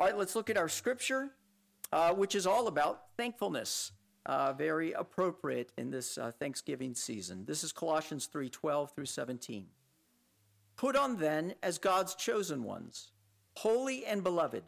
All 0.00 0.06
right, 0.06 0.16
let's 0.16 0.34
look 0.34 0.48
at 0.48 0.56
our 0.56 0.70
scripture, 0.70 1.28
uh, 1.92 2.14
which 2.14 2.34
is 2.34 2.46
all 2.46 2.68
about 2.68 3.02
thankfulness. 3.18 3.92
Uh, 4.24 4.54
very 4.54 4.92
appropriate 4.92 5.72
in 5.76 5.90
this 5.90 6.16
uh, 6.16 6.32
Thanksgiving 6.38 6.94
season. 6.94 7.44
This 7.44 7.62
is 7.62 7.70
Colossians 7.70 8.24
3 8.24 8.48
12 8.48 8.92
through 8.94 9.04
17. 9.04 9.66
Put 10.76 10.96
on 10.96 11.18
then 11.18 11.52
as 11.62 11.76
God's 11.76 12.14
chosen 12.14 12.64
ones, 12.64 13.12
holy 13.58 14.06
and 14.06 14.24
beloved, 14.24 14.62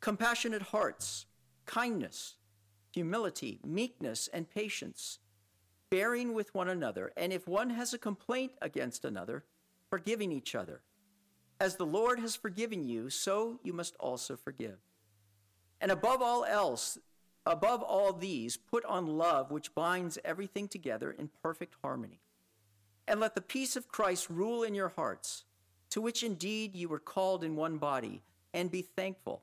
compassionate 0.00 0.62
hearts, 0.62 1.26
kindness, 1.66 2.36
humility, 2.94 3.60
meekness, 3.62 4.30
and 4.32 4.48
patience, 4.48 5.18
bearing 5.90 6.32
with 6.32 6.54
one 6.54 6.70
another, 6.70 7.12
and 7.18 7.34
if 7.34 7.46
one 7.46 7.68
has 7.68 7.92
a 7.92 7.98
complaint 7.98 8.52
against 8.62 9.04
another, 9.04 9.44
forgiving 9.90 10.32
each 10.32 10.54
other. 10.54 10.80
As 11.60 11.76
the 11.76 11.86
Lord 11.86 12.20
has 12.20 12.36
forgiven 12.36 12.84
you, 12.84 13.10
so 13.10 13.58
you 13.62 13.72
must 13.72 13.96
also 13.98 14.36
forgive. 14.36 14.78
And 15.80 15.90
above 15.90 16.22
all 16.22 16.44
else, 16.44 16.98
above 17.44 17.82
all 17.82 18.12
these, 18.12 18.56
put 18.56 18.84
on 18.84 19.06
love, 19.06 19.50
which 19.50 19.74
binds 19.74 20.18
everything 20.24 20.68
together 20.68 21.10
in 21.10 21.30
perfect 21.42 21.74
harmony. 21.82 22.20
And 23.08 23.20
let 23.20 23.34
the 23.34 23.40
peace 23.40 23.74
of 23.74 23.88
Christ 23.88 24.28
rule 24.28 24.62
in 24.62 24.74
your 24.74 24.90
hearts, 24.90 25.44
to 25.90 26.00
which 26.00 26.22
indeed 26.22 26.76
you 26.76 26.88
were 26.88 26.98
called 26.98 27.42
in 27.42 27.56
one 27.56 27.78
body, 27.78 28.22
and 28.52 28.70
be 28.70 28.82
thankful. 28.82 29.42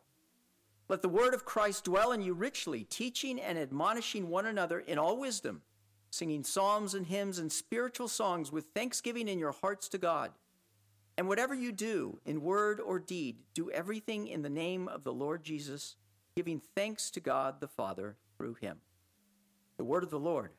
Let 0.87 1.01
the 1.01 1.09
word 1.09 1.33
of 1.33 1.45
Christ 1.45 1.85
dwell 1.85 2.11
in 2.11 2.21
you 2.21 2.33
richly, 2.33 2.83
teaching 2.83 3.39
and 3.39 3.57
admonishing 3.57 4.29
one 4.29 4.45
another 4.45 4.79
in 4.79 4.99
all 4.99 5.17
wisdom, 5.17 5.63
singing 6.11 6.43
psalms 6.43 6.93
and 6.93 7.07
hymns 7.07 7.39
and 7.39 7.51
spiritual 7.51 8.07
songs 8.07 8.51
with 8.51 8.67
thanksgiving 8.75 9.27
in 9.27 9.39
your 9.39 9.51
hearts 9.51 9.89
to 9.89 9.97
God. 9.97 10.31
And 11.17 11.27
whatever 11.27 11.55
you 11.55 11.71
do, 11.71 12.19
in 12.25 12.41
word 12.41 12.79
or 12.81 12.99
deed, 12.99 13.37
do 13.53 13.71
everything 13.71 14.27
in 14.27 14.41
the 14.41 14.49
name 14.49 14.87
of 14.89 15.03
the 15.03 15.13
Lord 15.13 15.43
Jesus, 15.43 15.95
giving 16.35 16.61
thanks 16.75 17.09
to 17.11 17.21
God 17.21 17.61
the 17.61 17.67
Father 17.67 18.17
through 18.37 18.55
him. 18.55 18.77
The 19.77 19.85
word 19.85 20.03
of 20.03 20.09
the 20.09 20.19
Lord. 20.19 20.51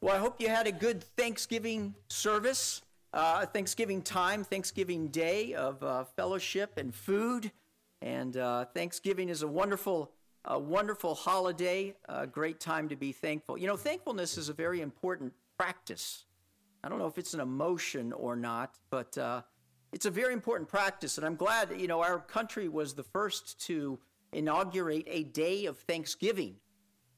Well, 0.00 0.14
I 0.14 0.18
hope 0.18 0.40
you 0.40 0.48
had 0.48 0.66
a 0.66 0.72
good 0.72 1.02
Thanksgiving 1.16 1.94
service, 2.08 2.82
uh, 3.14 3.46
Thanksgiving 3.46 4.02
time, 4.02 4.44
Thanksgiving 4.44 5.08
day 5.08 5.54
of 5.54 5.82
uh, 5.82 6.04
fellowship 6.04 6.76
and 6.76 6.94
food. 6.94 7.50
And 8.02 8.36
uh, 8.36 8.66
Thanksgiving 8.66 9.30
is 9.30 9.40
a 9.40 9.48
wonderful, 9.48 10.10
a 10.44 10.58
wonderful 10.58 11.14
holiday, 11.14 11.94
a 12.06 12.26
great 12.26 12.60
time 12.60 12.90
to 12.90 12.96
be 12.96 13.12
thankful. 13.12 13.56
You 13.56 13.66
know, 13.66 13.78
thankfulness 13.78 14.36
is 14.36 14.50
a 14.50 14.52
very 14.52 14.82
important 14.82 15.32
practice 15.56 16.26
I 16.84 16.88
don't 16.90 16.98
know 16.98 17.06
if 17.06 17.16
it's 17.16 17.32
an 17.32 17.40
emotion 17.40 18.12
or 18.12 18.36
not, 18.36 18.78
but 18.90 19.16
uh, 19.16 19.40
it's 19.90 20.04
a 20.04 20.10
very 20.10 20.34
important 20.34 20.68
practice. 20.68 21.16
And 21.16 21.26
I'm 21.26 21.34
glad 21.34 21.70
that, 21.70 21.80
you 21.80 21.88
know, 21.88 22.02
our 22.02 22.18
country 22.18 22.68
was 22.68 22.92
the 22.92 23.02
first 23.02 23.58
to 23.66 23.98
inaugurate 24.34 25.04
a 25.06 25.22
day 25.22 25.64
of 25.64 25.78
Thanksgiving. 25.78 26.56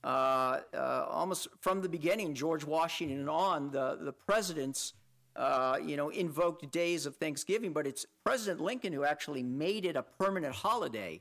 Uh, 0.05 0.61
uh, 0.73 1.07
almost 1.11 1.49
from 1.61 1.83
the 1.83 1.89
beginning, 1.89 2.33
George 2.33 2.65
Washington 2.65 3.29
on, 3.29 3.73
the, 3.73 3.99
the 4.01 4.13
presidents, 4.13 4.93
uh, 5.35 5.79
you 5.85 5.97
know, 5.97 6.11
invoked 6.11 6.71
days 6.71 7.05
of 7.05 7.17
Thanksgiving, 7.17 7.73
but 7.73 7.89
it's 7.89 8.07
President 8.25 8.61
Lincoln 8.61 8.93
who 8.93 9.03
actually 9.03 9.43
made 9.43 9.85
it 9.85 9.97
a 9.97 10.03
permanent 10.05 10.55
holiday. 10.55 11.21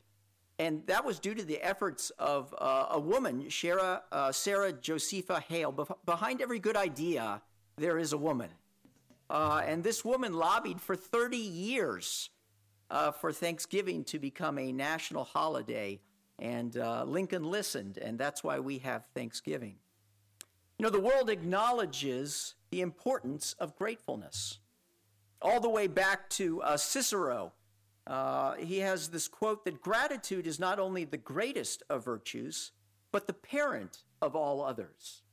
And 0.60 0.86
that 0.86 1.04
was 1.04 1.20
due 1.20 1.34
to 1.34 1.44
the 1.44 1.60
efforts 1.64 2.12
of 2.20 2.54
uh, 2.60 2.90
a 2.92 3.00
woman, 3.00 3.50
Sarah, 3.50 4.04
uh, 4.12 4.32
Sarah 4.32 4.72
Josepha 4.72 5.40
Hale. 5.40 5.72
behind 6.06 6.42
every 6.42 6.60
good 6.60 6.78
idea, 6.78 7.42
there 7.78 7.98
is 7.98 8.14
a 8.14 8.18
woman. 8.18 8.50
Uh, 9.30 9.62
and 9.66 9.84
this 9.84 10.06
woman 10.06 10.34
lobbied 10.34 10.80
for 10.80 10.96
30 10.96 11.38
years 11.38 12.30
uh, 12.90 13.12
for 13.12 13.32
Thanksgiving 13.32 14.04
to 14.06 14.20
become 14.20 14.58
a 14.58 14.72
national 14.72 15.24
holiday. 15.24 16.00
And 16.40 16.78
uh, 16.78 17.04
Lincoln 17.06 17.44
listened, 17.44 17.98
and 17.98 18.20
that's 18.20 18.44
why 18.44 18.60
we 18.60 18.80
have 18.80 19.06
Thanksgiving. 19.16 19.76
You 20.78 20.84
know, 20.84 20.90
the 20.90 21.00
world 21.00 21.30
acknowledges 21.30 22.56
the 22.70 22.82
importance 22.82 23.56
of 23.60 23.76
gratefulness. 23.78 24.60
All 25.42 25.60
the 25.60 25.70
way 25.70 25.88
back 25.88 26.30
to 26.32 26.62
uh, 26.62 26.78
Cicero, 26.78 27.54
uh, 28.08 28.56
he 28.56 28.80
has 28.80 29.10
this 29.10 29.28
quote 29.28 29.64
that 29.66 29.82
gratitude 29.82 30.46
is 30.46 30.60
not 30.60 30.80
only 30.80 31.06
the 31.06 31.18
greatest 31.18 31.84
of 31.90 32.04
virtues, 32.04 32.72
but 33.12 33.28
the 33.28 33.34
parent 33.34 34.04
of 34.22 34.36
all 34.36 34.62
others. 34.62 35.24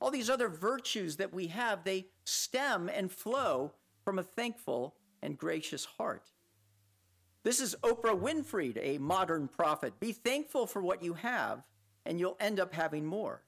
All 0.00 0.10
these 0.10 0.30
other 0.30 0.48
virtues 0.48 1.16
that 1.16 1.32
we 1.32 1.48
have, 1.48 1.84
they 1.84 2.06
stem 2.24 2.90
and 2.92 3.10
flow 3.10 3.72
from 4.04 4.18
a 4.18 4.22
thankful 4.22 4.94
and 5.22 5.38
gracious 5.38 5.84
heart. 5.84 6.30
This 7.42 7.60
is 7.60 7.76
Oprah 7.82 8.18
Winfrey, 8.18 8.76
a 8.80 8.98
modern 8.98 9.48
prophet. 9.48 9.98
Be 10.00 10.12
thankful 10.12 10.66
for 10.66 10.82
what 10.82 11.02
you 11.02 11.14
have, 11.14 11.62
and 12.04 12.18
you'll 12.18 12.36
end 12.40 12.60
up 12.60 12.74
having 12.74 13.06
more. 13.06 13.42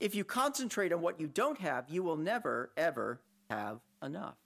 If 0.00 0.14
you 0.14 0.24
concentrate 0.24 0.92
on 0.92 1.00
what 1.00 1.20
you 1.20 1.26
don't 1.26 1.58
have, 1.58 1.88
you 1.88 2.02
will 2.02 2.16
never, 2.16 2.70
ever 2.76 3.20
have 3.50 3.80
enough. 4.02 4.36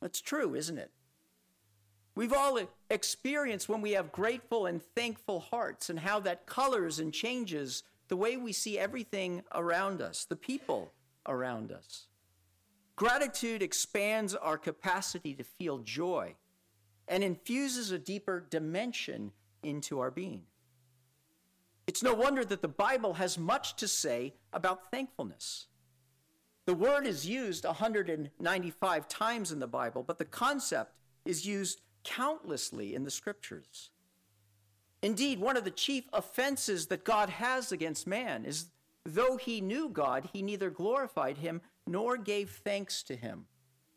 That's 0.00 0.20
true, 0.20 0.54
isn't 0.54 0.78
it? 0.78 0.90
We've 2.14 2.32
all 2.32 2.58
experienced 2.90 3.68
when 3.68 3.80
we 3.80 3.92
have 3.92 4.12
grateful 4.12 4.66
and 4.66 4.82
thankful 4.82 5.40
hearts 5.40 5.88
and 5.88 5.98
how 5.98 6.20
that 6.20 6.46
colors 6.46 6.98
and 6.98 7.12
changes 7.12 7.82
the 8.12 8.16
way 8.16 8.36
we 8.36 8.52
see 8.52 8.78
everything 8.78 9.42
around 9.54 10.02
us, 10.02 10.26
the 10.26 10.36
people 10.36 10.92
around 11.26 11.72
us. 11.72 12.08
Gratitude 12.94 13.62
expands 13.62 14.34
our 14.34 14.58
capacity 14.58 15.32
to 15.32 15.42
feel 15.42 15.78
joy 15.78 16.34
and 17.08 17.24
infuses 17.24 17.90
a 17.90 17.98
deeper 17.98 18.44
dimension 18.50 19.32
into 19.62 19.98
our 19.98 20.10
being. 20.10 20.42
It's 21.86 22.02
no 22.02 22.12
wonder 22.12 22.44
that 22.44 22.60
the 22.60 22.68
Bible 22.68 23.14
has 23.14 23.38
much 23.38 23.76
to 23.76 23.88
say 23.88 24.34
about 24.52 24.90
thankfulness. 24.90 25.68
The 26.66 26.74
word 26.74 27.06
is 27.06 27.26
used 27.26 27.64
195 27.64 29.08
times 29.08 29.52
in 29.52 29.58
the 29.58 29.66
Bible, 29.66 30.02
but 30.02 30.18
the 30.18 30.26
concept 30.26 30.98
is 31.24 31.46
used 31.46 31.80
countlessly 32.04 32.94
in 32.94 33.04
the 33.04 33.10
scriptures. 33.10 33.88
Indeed, 35.02 35.40
one 35.40 35.56
of 35.56 35.64
the 35.64 35.70
chief 35.70 36.04
offenses 36.12 36.86
that 36.86 37.04
God 37.04 37.28
has 37.28 37.72
against 37.72 38.06
man 38.06 38.44
is 38.44 38.66
though 39.04 39.36
he 39.36 39.60
knew 39.60 39.88
God, 39.88 40.28
he 40.32 40.42
neither 40.42 40.70
glorified 40.70 41.38
him 41.38 41.60
nor 41.86 42.16
gave 42.16 42.50
thanks 42.50 43.02
to 43.04 43.16
him 43.16 43.46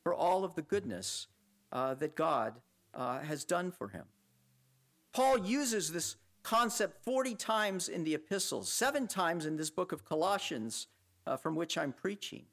for 0.01 0.13
all 0.13 0.43
of 0.43 0.55
the 0.55 0.63
goodness 0.63 1.27
uh, 1.71 1.93
that 1.95 2.15
God 2.15 2.55
uh, 2.93 3.19
has 3.19 3.43
done 3.43 3.71
for 3.71 3.89
him. 3.89 4.05
Paul 5.13 5.37
uses 5.37 5.91
this 5.91 6.15
concept 6.43 7.03
40 7.03 7.35
times 7.35 7.87
in 7.87 8.03
the 8.03 8.15
epistles, 8.15 8.71
seven 8.71 9.07
times 9.07 9.45
in 9.45 9.57
this 9.57 9.69
book 9.69 9.91
of 9.91 10.05
Colossians, 10.05 10.87
uh, 11.27 11.37
from 11.37 11.55
which 11.55 11.77
I'm 11.77 11.93
preaching. 11.93 12.45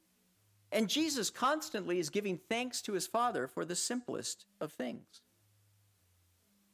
And 0.71 0.89
Jesus 0.89 1.29
constantly 1.29 1.99
is 1.99 2.09
giving 2.09 2.39
thanks 2.49 2.81
to 2.83 2.93
his 2.93 3.05
Father 3.05 3.47
for 3.47 3.65
the 3.65 3.75
simplest 3.75 4.45
of 4.59 4.71
things. 4.71 5.21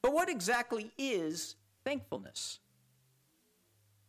But 0.01 0.13
what 0.13 0.29
exactly 0.29 0.91
is 0.97 1.55
thankfulness. 1.89 2.59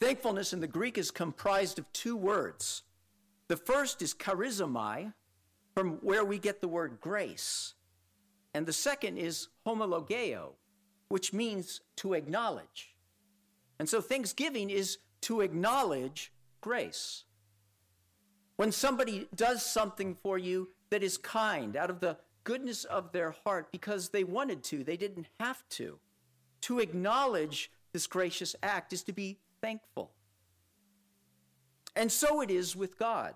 Thankfulness 0.01 0.53
in 0.53 0.61
the 0.61 0.67
Greek 0.67 0.99
is 0.99 1.11
comprised 1.11 1.79
of 1.79 1.91
two 1.95 2.15
words. 2.15 2.83
The 3.49 3.57
first 3.57 4.03
is 4.03 4.13
charizomai, 4.13 5.15
from 5.75 5.93
where 6.03 6.23
we 6.23 6.39
get 6.39 6.61
the 6.61 6.69
word 6.69 6.99
grace. 7.01 7.73
And 8.53 8.67
the 8.67 8.73
second 8.75 9.17
is 9.17 9.49
homologeo, 9.67 10.51
which 11.09 11.33
means 11.33 11.81
to 11.97 12.13
acknowledge. 12.13 12.95
And 13.79 13.89
so 13.89 14.03
thanksgiving 14.03 14.69
is 14.69 14.99
to 15.23 15.41
acknowledge 15.41 16.33
grace. 16.61 17.25
When 18.57 18.73
somebody 18.73 19.27
does 19.35 19.65
something 19.65 20.17
for 20.17 20.37
you 20.37 20.69
that 20.91 21.03
is 21.03 21.17
kind 21.17 21.77
out 21.77 21.89
of 21.89 22.01
the 22.01 22.19
goodness 22.45 22.85
of 22.85 23.13
their 23.13 23.31
heart 23.45 23.73
because 23.73 24.11
they 24.11 24.25
wanted 24.25 24.63
to, 24.65 24.85
they 24.85 24.99
didn't 24.99 25.29
have 25.39 25.67
to 25.71 25.99
to 26.63 26.79
acknowledge 26.79 27.71
this 27.93 28.07
gracious 28.07 28.55
act 28.63 28.93
is 28.93 29.03
to 29.05 29.13
be 29.13 29.39
thankful. 29.61 30.13
And 31.97 32.11
so 32.11 32.41
it 32.41 32.51
is 32.51 32.77
with 32.77 32.99
God 32.99 33.35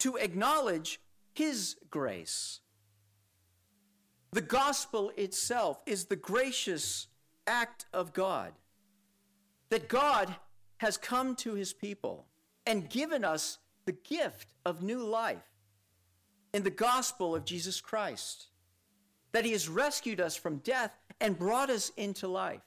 to 0.00 0.16
acknowledge 0.16 1.00
His 1.32 1.76
grace. 1.90 2.60
The 4.32 4.40
gospel 4.40 5.12
itself 5.16 5.80
is 5.86 6.06
the 6.06 6.16
gracious 6.16 7.06
act 7.46 7.86
of 7.92 8.12
God. 8.12 8.52
That 9.70 9.88
God 9.88 10.34
has 10.78 10.96
come 10.96 11.36
to 11.36 11.54
His 11.54 11.72
people 11.72 12.26
and 12.66 12.90
given 12.90 13.24
us 13.24 13.58
the 13.84 13.92
gift 13.92 14.52
of 14.64 14.82
new 14.82 15.04
life 15.04 15.50
in 16.52 16.62
the 16.62 16.70
gospel 16.70 17.34
of 17.34 17.44
Jesus 17.44 17.80
Christ. 17.80 18.48
That 19.32 19.44
He 19.44 19.52
has 19.52 19.68
rescued 19.68 20.20
us 20.20 20.36
from 20.36 20.58
death 20.58 20.98
and 21.22 21.38
brought 21.38 21.70
us 21.70 21.90
into 21.96 22.26
life. 22.26 22.60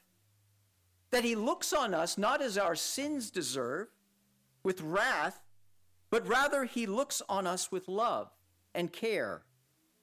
That 1.10 1.24
he 1.24 1.36
looks 1.36 1.72
on 1.72 1.94
us 1.94 2.18
not 2.18 2.42
as 2.42 2.58
our 2.58 2.74
sins 2.74 3.30
deserve, 3.30 3.88
with 4.64 4.80
wrath, 4.80 5.40
but 6.10 6.26
rather 6.26 6.64
he 6.64 6.86
looks 6.86 7.22
on 7.28 7.46
us 7.46 7.70
with 7.70 7.86
love 7.86 8.30
and 8.74 8.92
care, 8.92 9.44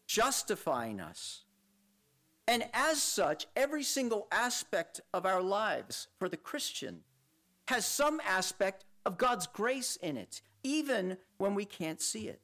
justifying 0.07 1.01
us. 1.01 1.43
And 2.47 2.63
as 2.73 3.01
such, 3.01 3.47
every 3.55 3.83
single 3.83 4.27
aspect 4.31 5.01
of 5.13 5.25
our 5.25 5.41
lives 5.41 6.07
for 6.19 6.29
the 6.29 6.37
Christian 6.37 6.99
has 7.67 7.85
some 7.85 8.21
aspect 8.25 8.85
of 9.05 9.17
God's 9.17 9.47
grace 9.47 9.95
in 9.95 10.15
it, 10.15 10.41
even 10.63 11.17
when 11.37 11.55
we 11.55 11.65
can't 11.65 12.01
see 12.01 12.27
it. 12.27 12.41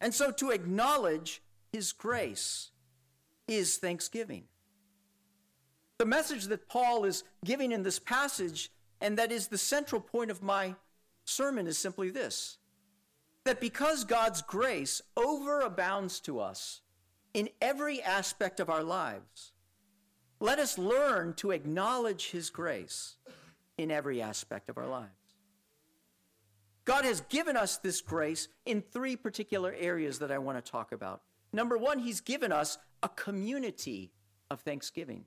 And 0.00 0.12
so 0.12 0.30
to 0.32 0.50
acknowledge 0.50 1.42
his 1.72 1.92
grace 1.92 2.70
is 3.48 3.76
thanksgiving. 3.76 4.44
The 5.98 6.06
message 6.06 6.44
that 6.46 6.68
Paul 6.68 7.04
is 7.04 7.24
giving 7.44 7.72
in 7.72 7.82
this 7.82 7.98
passage, 7.98 8.70
and 9.00 9.18
that 9.18 9.30
is 9.30 9.48
the 9.48 9.58
central 9.58 10.00
point 10.00 10.30
of 10.30 10.42
my 10.42 10.74
sermon, 11.24 11.66
is 11.66 11.78
simply 11.78 12.10
this 12.10 12.58
that 13.44 13.60
because 13.60 14.04
God's 14.04 14.40
grace 14.40 15.02
overabounds 15.16 16.22
to 16.22 16.40
us 16.40 16.80
in 17.34 17.50
every 17.60 18.02
aspect 18.02 18.58
of 18.58 18.70
our 18.70 18.82
lives, 18.82 19.52
let 20.40 20.58
us 20.58 20.78
learn 20.78 21.34
to 21.34 21.50
acknowledge 21.50 22.30
his 22.30 22.48
grace 22.48 23.16
in 23.76 23.90
every 23.90 24.22
aspect 24.22 24.70
of 24.70 24.78
our 24.78 24.86
lives. 24.86 25.10
God 26.84 27.04
has 27.04 27.20
given 27.22 27.56
us 27.56 27.78
this 27.78 28.00
grace 28.00 28.48
in 28.66 28.82
three 28.82 29.16
particular 29.16 29.74
areas 29.78 30.18
that 30.18 30.30
I 30.30 30.38
want 30.38 30.62
to 30.62 30.70
talk 30.70 30.92
about. 30.92 31.22
Number 31.54 31.78
one, 31.78 32.00
He's 32.00 32.20
given 32.20 32.50
us 32.50 32.78
a 33.00 33.08
community 33.08 34.10
of 34.50 34.60
thanksgiving. 34.60 35.24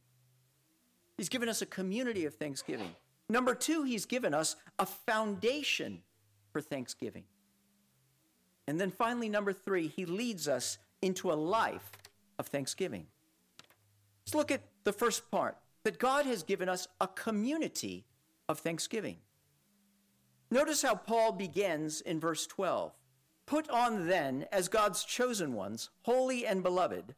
He's 1.18 1.30
given 1.30 1.48
us 1.48 1.62
a 1.62 1.66
community 1.66 2.26
of 2.26 2.36
thanksgiving. 2.36 2.94
Number 3.30 3.56
two, 3.56 3.84
He's 3.84 4.06
given 4.06 4.34
us 4.34 4.58
a 4.78 4.86
foundation 4.86 6.02
for 6.52 6.60
thanksgiving. 6.60 7.24
And 8.68 8.80
then 8.80 8.92
finally, 8.92 9.30
number 9.30 9.54
three, 9.54 9.88
He 9.88 10.06
leads 10.06 10.50
us 10.50 10.78
into 11.02 11.32
a 11.32 11.34
life 11.34 11.92
of 12.38 12.48
thanksgiving. 12.48 13.08
Let's 14.26 14.36
look 14.36 14.52
at 14.52 14.64
the 14.84 14.92
first 14.92 15.32
part 15.32 15.58
that 15.84 15.98
God 15.98 16.26
has 16.26 16.44
given 16.44 16.68
us 16.68 16.90
a 17.00 17.08
community 17.08 18.06
of 18.50 18.60
thanksgiving. 18.60 19.16
Notice 20.52 20.82
how 20.82 20.96
Paul 20.96 21.32
begins 21.32 22.02
in 22.02 22.20
verse 22.20 22.46
12. 22.48 22.92
Put 23.48 23.70
on 23.70 24.08
then, 24.08 24.46
as 24.52 24.68
God's 24.68 25.06
chosen 25.06 25.54
ones, 25.54 25.90
holy 26.04 26.46
and 26.46 26.62
beloved, 26.62 27.16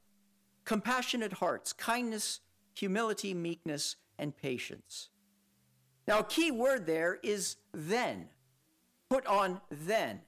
compassionate 0.63 1.33
hearts, 1.33 1.73
kindness, 1.73 2.41
humility, 2.75 3.33
meekness, 3.33 3.95
and 4.19 4.37
patience. 4.37 5.09
Now, 6.07 6.19
a 6.19 6.23
key 6.23 6.51
word 6.51 6.85
there 6.85 7.19
is 7.23 7.57
then. 7.73 8.29
Put 9.09 9.25
on 9.25 9.59
then. 9.71 10.21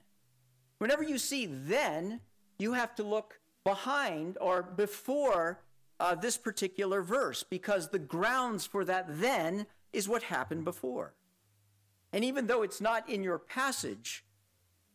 Whenever 0.78 1.04
you 1.04 1.18
see 1.18 1.46
then, 1.46 2.20
you 2.58 2.72
have 2.72 2.96
to 2.96 3.04
look 3.04 3.38
behind 3.62 4.36
or 4.40 4.62
before 4.62 5.60
uh, 6.00 6.16
this 6.16 6.36
particular 6.36 7.00
verse 7.00 7.44
because 7.44 7.88
the 7.88 7.98
grounds 8.00 8.66
for 8.66 8.84
that 8.84 9.06
then 9.08 9.66
is 9.92 10.08
what 10.08 10.24
happened 10.24 10.64
before. 10.64 11.14
And 12.12 12.24
even 12.24 12.48
though 12.48 12.62
it's 12.62 12.80
not 12.80 13.08
in 13.08 13.22
your 13.22 13.38
passage, 13.38 14.24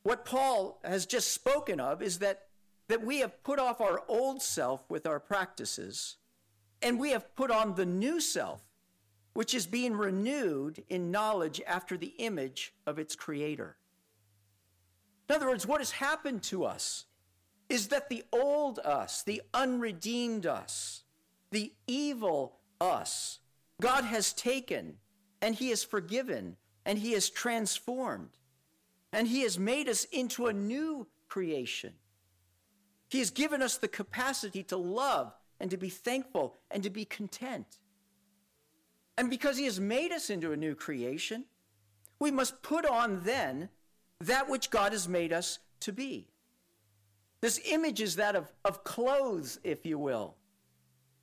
what 0.08 0.24
Paul 0.24 0.80
has 0.86 1.06
just 1.06 1.34
spoken 1.34 1.82
of 1.82 2.02
is 2.02 2.20
that, 2.20 2.44
that 2.88 3.04
we 3.04 3.20
have 3.20 3.44
put 3.44 3.60
off 3.60 3.82
our 3.82 4.04
old 4.08 4.42
self 4.42 4.90
with 4.90 5.06
our 5.06 5.20
practices, 5.20 6.16
and 6.82 6.98
we 6.98 7.12
have 7.12 7.36
put 7.36 7.52
on 7.52 7.76
the 7.76 7.86
new 7.86 8.22
self, 8.22 8.62
which 9.34 9.54
is 9.54 9.68
being 9.68 9.92
renewed 9.92 10.82
in 10.88 11.12
knowledge 11.12 11.60
after 11.68 11.98
the 11.98 12.14
image 12.20 12.74
of 12.86 12.98
its 12.98 13.18
creator. 13.18 13.76
In 15.28 15.36
other 15.36 15.50
words, 15.50 15.68
what 15.68 15.82
has 15.82 15.92
happened 15.92 16.42
to 16.44 16.64
us 16.64 17.04
is 17.68 17.90
that 17.90 18.08
the 18.08 18.24
old 18.32 18.80
us, 18.80 19.24
the 19.24 19.42
unredeemed 19.54 20.46
us, 20.46 21.04
the 21.52 21.74
evil 21.86 22.60
us, 22.80 23.40
God 23.82 24.06
has 24.06 24.32
taken 24.32 25.00
and 25.42 25.54
he 25.54 25.68
has 25.72 25.84
forgiven 25.84 26.56
and 26.86 26.98
he 26.98 27.12
has 27.12 27.30
transformed 27.30 28.38
and 29.14 29.28
he 29.28 29.42
has 29.42 29.58
made 29.58 29.88
us 29.88 30.06
into 30.06 30.48
a 30.48 30.54
new 30.54 31.08
creation. 31.28 31.94
He 33.10 33.20
has 33.20 33.30
given 33.30 33.62
us 33.62 33.78
the 33.78 33.88
capacity 33.88 34.64
to 34.64 34.78
love 34.78 35.34
and 35.60 35.72
to 35.72 35.78
be 35.78 35.90
thankful 35.90 36.56
and 36.70 36.84
to 36.84 36.90
be 36.90 37.06
content. 37.06 37.80
And 39.18 39.30
because 39.30 39.58
he 39.58 39.66
has 39.66 39.80
made 39.80 40.12
us 40.12 40.30
into 40.30 40.52
a 40.52 40.58
new 40.58 40.76
creation, 40.76 41.46
we 42.20 42.32
must 42.32 42.62
put 42.62 42.86
on 42.86 43.22
then 43.24 43.70
that 44.22 44.50
which 44.50 44.70
God 44.70 44.92
has 44.92 45.08
made 45.08 45.34
us 45.34 45.60
to 45.82 45.92
be. 45.92 46.28
This 47.42 47.60
image 47.66 48.02
is 48.02 48.16
that 48.16 48.36
of, 48.36 48.52
of 48.66 48.84
clothes, 48.84 49.60
if 49.64 49.86
you 49.86 50.00
will. 50.00 50.36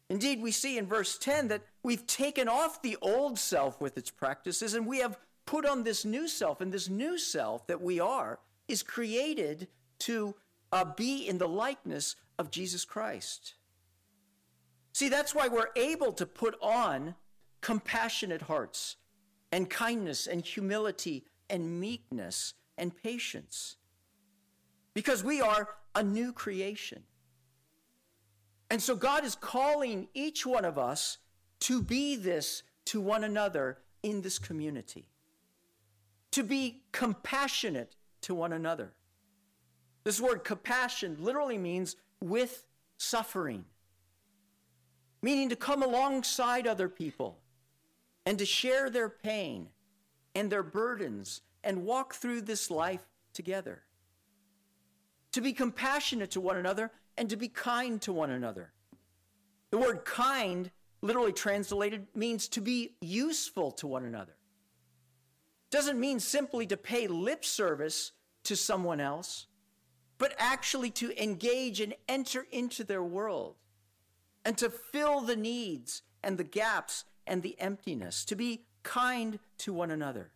Indeed, 0.08 0.42
we 0.42 0.52
see 0.52 0.78
in 0.78 0.86
verse 0.86 1.18
10 1.18 1.48
that 1.48 1.62
we've 1.82 2.06
taken 2.06 2.48
off 2.48 2.82
the 2.82 2.96
old 3.00 3.38
self 3.38 3.80
with 3.80 3.96
its 3.98 4.10
practices 4.10 4.74
and 4.74 4.86
we 4.86 4.98
have 4.98 5.18
put 5.46 5.66
on 5.66 5.84
this 5.84 6.04
new 6.04 6.28
self. 6.28 6.60
And 6.60 6.72
this 6.72 6.88
new 6.88 7.18
self 7.18 7.66
that 7.66 7.80
we 7.80 8.00
are 8.00 8.40
is 8.68 8.82
created 8.82 9.68
to 10.00 10.34
uh, 10.72 10.84
be 10.84 11.28
in 11.28 11.38
the 11.38 11.48
likeness 11.48 12.16
of 12.38 12.50
Jesus 12.50 12.84
Christ. 12.84 13.54
See, 14.92 15.08
that's 15.08 15.34
why 15.34 15.48
we're 15.48 15.70
able 15.76 16.12
to 16.12 16.26
put 16.26 16.56
on 16.62 17.14
compassionate 17.60 18.42
hearts 18.42 18.96
and 19.50 19.68
kindness 19.68 20.26
and 20.26 20.44
humility 20.44 21.24
and 21.50 21.80
meekness 21.80 22.54
and 22.78 22.96
patience. 22.96 23.76
Because 24.94 25.24
we 25.24 25.40
are 25.40 25.68
a 25.94 26.02
new 26.02 26.32
creation. 26.32 27.02
And 28.70 28.82
so 28.82 28.96
God 28.96 29.24
is 29.24 29.34
calling 29.34 30.08
each 30.14 30.46
one 30.46 30.64
of 30.64 30.78
us 30.78 31.18
to 31.60 31.82
be 31.82 32.16
this 32.16 32.62
to 32.86 33.00
one 33.00 33.24
another 33.24 33.78
in 34.02 34.20
this 34.20 34.38
community, 34.38 35.08
to 36.34 36.42
be 36.42 36.82
compassionate 36.92 37.96
to 38.20 38.34
one 38.34 38.52
another. 38.52 38.92
This 40.04 40.20
word 40.20 40.44
compassion 40.44 41.16
literally 41.20 41.58
means 41.58 41.96
with 42.20 42.64
suffering, 42.96 43.64
meaning 45.22 45.48
to 45.48 45.56
come 45.56 45.82
alongside 45.82 46.66
other 46.66 46.88
people 46.88 47.38
and 48.26 48.38
to 48.38 48.44
share 48.44 48.90
their 48.90 49.08
pain 49.08 49.68
and 50.34 50.50
their 50.50 50.62
burdens 50.62 51.40
and 51.62 51.84
walk 51.84 52.14
through 52.14 52.42
this 52.42 52.70
life 52.70 53.06
together 53.32 53.82
to 55.34 55.40
be 55.40 55.52
compassionate 55.52 56.30
to 56.30 56.40
one 56.40 56.56
another, 56.56 56.92
and 57.16 57.28
to 57.28 57.36
be 57.36 57.48
kind 57.48 58.00
to 58.00 58.12
one 58.12 58.30
another. 58.30 58.72
The 59.70 59.78
word 59.78 60.04
kind, 60.04 60.70
literally 61.02 61.32
translated, 61.32 62.06
means 62.14 62.46
to 62.50 62.60
be 62.60 62.94
useful 63.00 63.72
to 63.72 63.88
one 63.88 64.04
another. 64.04 64.36
Doesn't 65.74 65.98
mean 65.98 66.20
simply 66.20 66.68
to 66.68 66.76
pay 66.76 67.08
lip 67.08 67.44
service 67.44 68.12
to 68.44 68.54
someone 68.54 69.00
else, 69.00 69.48
but 70.18 70.32
actually 70.38 70.90
to 70.90 71.20
engage 71.20 71.80
and 71.80 71.96
enter 72.08 72.46
into 72.52 72.84
their 72.84 73.02
world 73.02 73.56
and 74.44 74.56
to 74.58 74.70
fill 74.70 75.22
the 75.22 75.34
needs 75.34 76.02
and 76.22 76.38
the 76.38 76.44
gaps 76.44 77.06
and 77.26 77.42
the 77.42 77.60
emptiness, 77.60 78.24
to 78.26 78.36
be 78.36 78.66
kind 78.84 79.40
to 79.58 79.72
one 79.72 79.90
another, 79.90 80.30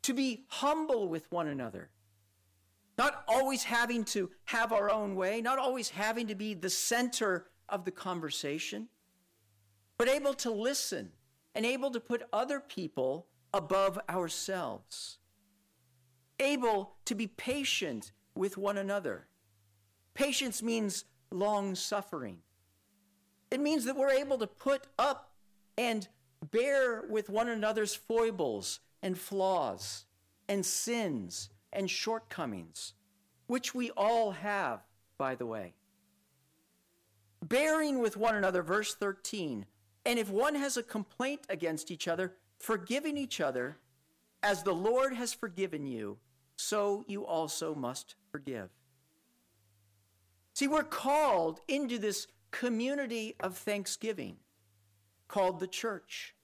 to 0.00 0.14
be 0.14 0.46
humble 0.48 1.06
with 1.10 1.30
one 1.30 1.48
another. 1.48 1.90
Not 2.96 3.24
always 3.28 3.64
having 3.64 4.06
to 4.06 4.30
have 4.46 4.72
our 4.72 4.90
own 4.90 5.16
way, 5.16 5.42
not 5.42 5.58
always 5.58 5.90
having 5.90 6.28
to 6.28 6.34
be 6.34 6.54
the 6.54 6.70
center 6.70 7.48
of 7.68 7.84
the 7.84 7.90
conversation, 7.90 8.88
but 9.98 10.08
able 10.08 10.32
to 10.32 10.50
listen 10.50 11.12
and 11.54 11.66
able 11.66 11.90
to 11.90 12.00
put 12.00 12.22
other 12.32 12.58
people 12.58 13.27
above 13.52 13.98
ourselves, 14.08 15.18
able 16.38 16.96
to 17.04 17.14
be 17.14 17.26
patient 17.26 18.12
with 18.34 18.56
one 18.56 18.78
another. 18.78 19.26
Patience 20.14 20.62
means 20.62 21.04
long 21.30 21.74
suffering. 21.74 22.38
It 23.50 23.60
means 23.60 23.84
that 23.84 23.96
we're 23.96 24.10
able 24.10 24.38
to 24.38 24.46
put 24.46 24.86
up 24.98 25.32
and 25.76 26.08
bear 26.50 27.04
with 27.08 27.30
one 27.30 27.48
another's 27.48 27.94
foibles 27.94 28.80
and 29.02 29.18
flaws 29.18 30.04
and 30.48 30.64
sins 30.64 31.50
and 31.72 31.90
shortcomings, 31.90 32.94
which 33.46 33.74
we 33.74 33.90
all 33.90 34.32
have, 34.32 34.80
by 35.16 35.34
the 35.34 35.46
way. 35.46 35.74
Bearing 37.42 38.00
with 38.00 38.16
one 38.16 38.34
another, 38.34 38.62
verse 38.62 38.94
13. 38.94 39.66
And 40.04 40.18
if 40.18 40.30
one 40.30 40.54
has 40.54 40.76
a 40.76 40.82
complaint 40.82 41.42
against 41.48 41.90
each 41.90 42.08
other, 42.08 42.34
forgiving 42.58 43.16
each 43.16 43.40
other, 43.40 43.78
as 44.42 44.62
the 44.62 44.74
Lord 44.74 45.14
has 45.14 45.32
forgiven 45.32 45.86
you, 45.86 46.18
so 46.56 47.04
you 47.06 47.24
also 47.24 47.74
must 47.74 48.16
forgive. 48.30 48.70
See, 50.54 50.68
we're 50.68 50.82
called 50.82 51.60
into 51.68 51.98
this 51.98 52.26
community 52.50 53.36
of 53.40 53.56
thanksgiving 53.56 54.36
called 55.28 55.60
the 55.60 55.66
church. 55.66 56.34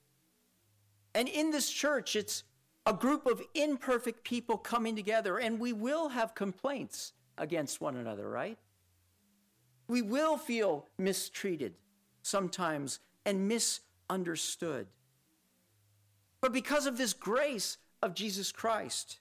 And 1.14 1.28
in 1.28 1.50
this 1.50 1.70
church, 1.70 2.14
it's 2.14 2.44
a 2.86 2.92
group 2.92 3.26
of 3.26 3.42
imperfect 3.54 4.24
people 4.24 4.58
coming 4.58 4.94
together, 4.94 5.38
and 5.38 5.58
we 5.58 5.72
will 5.72 6.10
have 6.10 6.34
complaints 6.34 7.12
against 7.38 7.80
one 7.80 7.96
another, 7.96 8.28
right? 8.28 8.58
We 9.88 10.02
will 10.02 10.36
feel 10.36 10.88
mistreated 10.98 11.74
sometimes 12.22 13.00
and 13.24 13.48
misunderstood. 13.48 14.86
But 16.44 16.52
because 16.52 16.84
of 16.84 16.98
this 16.98 17.14
grace 17.14 17.78
of 18.02 18.12
Jesus 18.12 18.52
Christ, 18.52 19.20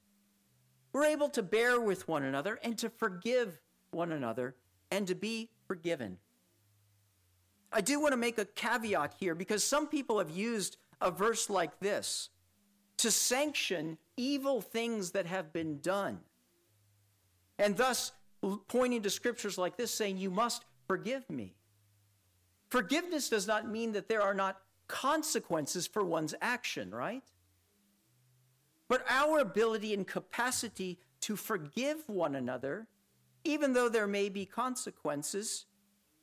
we're 0.92 1.06
able 1.06 1.30
to 1.30 1.42
bear 1.42 1.80
with 1.80 2.06
one 2.06 2.24
another 2.24 2.60
and 2.62 2.78
to 2.80 2.90
forgive 2.90 3.62
one 3.92 4.12
another 4.12 4.58
and 4.92 5.08
to 5.08 5.16
be 5.16 5.50
forgiven. 5.66 6.18
I 7.72 7.80
do 7.80 8.02
want 8.02 8.12
to 8.12 8.18
make 8.18 8.40
a 8.40 8.44
caveat 8.44 9.14
here 9.22 9.36
because 9.36 9.64
some 9.64 9.88
people 9.88 10.18
have 10.18 10.32
used 10.32 10.76
a 11.00 11.12
verse 11.12 11.50
like 11.50 11.80
this 11.80 12.28
to 12.98 13.10
sanction 13.10 13.98
evil 14.18 14.60
things 14.60 15.12
that 15.12 15.26
have 15.26 15.54
been 15.54 15.80
done. 15.80 16.20
And 17.58 17.78
thus 17.78 18.12
pointing 18.68 19.02
to 19.02 19.10
scriptures 19.10 19.58
like 19.58 19.78
this 19.78 19.92
saying, 19.92 20.18
You 20.18 20.30
must 20.30 20.66
forgive 20.90 21.30
me. 21.30 21.56
Forgiveness 22.68 23.30
does 23.30 23.48
not 23.48 23.70
mean 23.70 23.94
that 23.94 24.10
there 24.10 24.22
are 24.22 24.34
not 24.34 24.60
consequences 24.94 25.88
for 25.88 26.04
one's 26.04 26.36
action, 26.40 26.92
right? 26.92 27.24
But 28.88 29.04
our 29.10 29.40
ability 29.40 29.92
and 29.96 30.06
capacity 30.06 31.00
to 31.22 31.36
forgive 31.36 32.08
one 32.08 32.36
another, 32.36 32.86
even 33.44 33.74
though 33.74 33.90
there 33.90 34.06
may 34.06 34.30
be 34.30 34.46
consequences, 34.46 35.66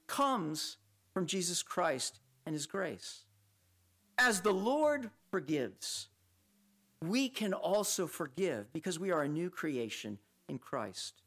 comes 0.06 0.76
from 1.12 1.26
Jesus 1.26 1.64
Christ 1.64 2.20
and 2.46 2.54
his 2.54 2.66
grace. 2.66 3.24
As 4.18 4.40
the 4.40 4.52
Lord 4.52 5.10
forgives, 5.32 6.06
we 7.04 7.28
can 7.28 7.52
also 7.52 8.06
forgive 8.06 8.72
because 8.72 9.00
we 9.00 9.10
are 9.10 9.22
a 9.22 9.28
new 9.28 9.50
creation 9.50 10.16
in 10.48 10.58
Christ. 10.58 11.22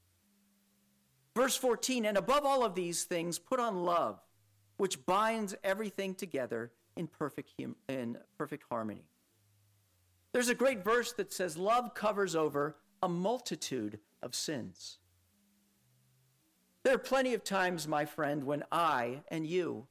Verse 1.36 1.58
14, 1.58 2.06
and 2.06 2.18
above 2.18 2.46
all 2.46 2.64
of 2.64 2.74
these 2.74 3.04
things, 3.04 3.38
put 3.38 3.60
on 3.60 3.84
love, 3.84 4.22
which 4.78 5.06
binds 5.06 5.56
everything 5.62 6.16
together 6.16 6.72
in 6.96 7.08
perfect, 7.08 7.52
hum- 7.60 7.76
in 7.88 8.18
perfect 8.38 8.64
harmony. 8.70 9.06
There's 10.32 10.50
a 10.50 10.56
great 10.56 10.84
verse 10.84 11.14
that 11.14 11.32
says, 11.32 11.58
Love 11.58 11.94
covers 11.94 12.36
over 12.36 12.78
a 13.02 13.10
multitude 13.10 14.00
of 14.22 14.34
sins. 14.34 14.98
There 16.84 16.96
are 16.96 17.00
plenty 17.00 17.34
of 17.34 17.44
times, 17.44 17.88
my 17.88 18.06
friend, 18.06 18.44
when 18.44 18.64
I 18.72 19.22
and 19.30 19.46
you 19.48 19.88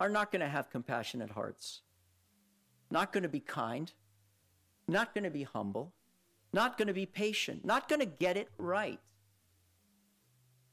are 0.00 0.08
not 0.08 0.32
going 0.32 0.40
to 0.40 0.48
have 0.48 0.70
compassionate 0.70 1.30
hearts, 1.30 1.82
not 2.90 3.12
going 3.12 3.24
to 3.24 3.28
be 3.28 3.40
kind, 3.40 3.92
not 4.88 5.14
going 5.14 5.24
to 5.24 5.30
be 5.30 5.42
humble, 5.42 5.92
not 6.52 6.78
going 6.78 6.88
to 6.88 6.94
be 6.94 7.06
patient, 7.06 7.64
not 7.64 7.88
going 7.88 8.00
to 8.00 8.06
get 8.06 8.36
it 8.36 8.48
right. 8.58 9.00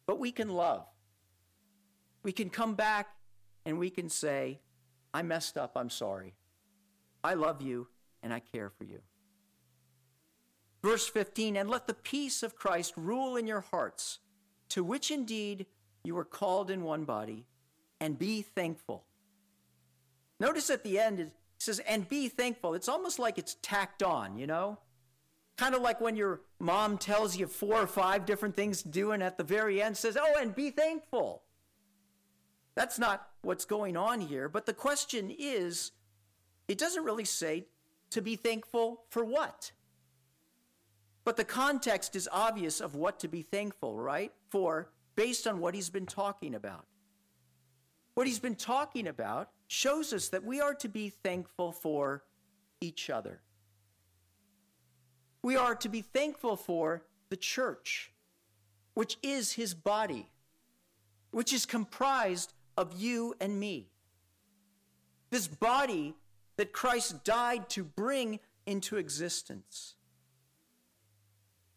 But 0.06 0.20
we 0.20 0.32
can 0.32 0.50
love. 0.50 0.86
We 2.24 2.32
can 2.32 2.50
come 2.50 2.76
back 2.76 3.16
and 3.66 3.80
we 3.80 3.90
can 3.90 4.10
say, 4.10 4.60
I 5.14 5.22
messed 5.22 5.58
up, 5.58 5.74
I'm 5.76 5.90
sorry. 5.90 6.36
I 7.24 7.34
love 7.34 7.62
you 7.62 7.88
and 8.24 8.34
I 8.34 8.40
care 8.40 8.70
for 8.70 8.84
you. 8.84 9.00
Verse 10.82 11.08
15, 11.08 11.58
and 11.58 11.70
let 11.70 11.88
the 11.88 11.94
peace 11.94 12.42
of 12.42 12.56
Christ 12.56 12.94
rule 12.98 13.36
in 13.36 13.46
your 13.46 13.62
hearts, 13.62 14.20
to 14.70 14.84
which 14.84 15.12
indeed 15.12 15.68
you 16.04 16.16
were 16.16 16.26
called 16.26 16.72
in 16.72 16.84
one 16.84 17.04
body, 17.04 17.46
and 18.00 18.18
be 18.18 18.42
thankful. 18.42 19.06
Notice 20.40 20.72
at 20.72 20.84
the 20.84 20.98
end 20.98 21.20
it 21.20 21.32
says, 21.60 21.80
and 21.80 22.10
be 22.10 22.30
thankful. 22.30 22.74
It's 22.74 22.90
almost 22.90 23.20
like 23.20 23.38
it's 23.38 23.58
tacked 23.62 24.02
on, 24.02 24.38
you 24.40 24.48
know? 24.48 24.80
Kind 25.58 25.76
of 25.76 25.84
like 25.84 26.02
when 26.02 26.16
your 26.16 26.42
mom 26.60 26.98
tells 26.98 27.38
you 27.38 27.46
four 27.46 27.76
or 27.76 27.86
five 27.86 28.26
different 28.26 28.56
things 28.56 28.82
to 28.82 28.88
do, 28.88 29.12
and 29.12 29.22
at 29.22 29.38
the 29.38 29.44
very 29.44 29.80
end 29.80 29.96
says, 29.96 30.18
oh, 30.20 30.40
and 30.40 30.56
be 30.56 30.72
thankful. 30.72 31.44
That's 32.74 32.98
not 32.98 33.31
what's 33.42 33.66
going 33.66 33.98
on 33.98 34.22
here. 34.22 34.48
But 34.50 34.66
the 34.66 34.74
question 34.74 35.34
is, 35.38 35.92
it 36.68 36.78
doesn't 36.78 37.04
really 37.04 37.26
say 37.26 37.66
to 38.12 38.22
be 38.22 38.36
thankful 38.36 39.04
for 39.10 39.24
what? 39.26 39.72
But 41.24 41.38
the 41.38 41.44
context 41.44 42.16
is 42.16 42.28
obvious 42.32 42.82
of 42.82 42.96
what 42.96 43.20
to 43.20 43.28
be 43.28 43.42
thankful, 43.42 43.98
right? 43.98 44.32
For 44.50 44.90
based 45.16 45.48
on 45.48 45.60
what 45.60 45.76
he's 45.76 45.90
been 45.90 46.06
talking 46.06 46.56
about. 46.56 46.86
What 48.14 48.28
he's 48.28 48.40
been 48.40 48.56
talking 48.56 49.08
about 49.08 49.50
shows 49.68 50.14
us 50.14 50.30
that 50.30 50.44
we 50.44 50.60
are 50.60 50.74
to 50.76 50.90
be 50.90 51.10
thankful 51.10 51.72
for 51.72 52.24
each 52.82 53.10
other. 53.10 53.42
We 55.44 55.56
are 55.56 55.76
to 55.76 55.90
be 55.90 56.02
thankful 56.02 56.56
for 56.56 57.04
the 57.30 57.38
church, 57.38 58.12
which 58.94 59.18
is 59.24 59.54
his 59.54 59.74
body, 59.74 60.30
which 61.32 61.54
is 61.54 61.66
comprised 61.66 62.54
of 62.82 63.00
you 63.00 63.36
and 63.40 63.60
me. 63.60 63.88
This 65.30 65.48
body 65.48 66.16
that 66.58 66.74
Christ 66.74 67.24
died 67.24 67.70
to 67.70 67.84
bring 67.84 68.40
into 68.66 68.98
existence. 68.98 69.96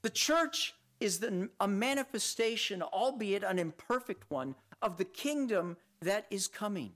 The 0.03 0.11
church 0.11 0.75
is 0.99 1.19
the, 1.19 1.51
a 1.61 1.69
manifestation, 1.69 2.83
albeit 2.83 3.45
an 3.45 3.59
imperfect 3.59 4.31
one, 4.31 4.55
of 4.81 4.97
the 4.97 5.05
kingdom 5.05 5.77
that 6.01 6.27
is 6.31 6.49
coming. 6.49 6.93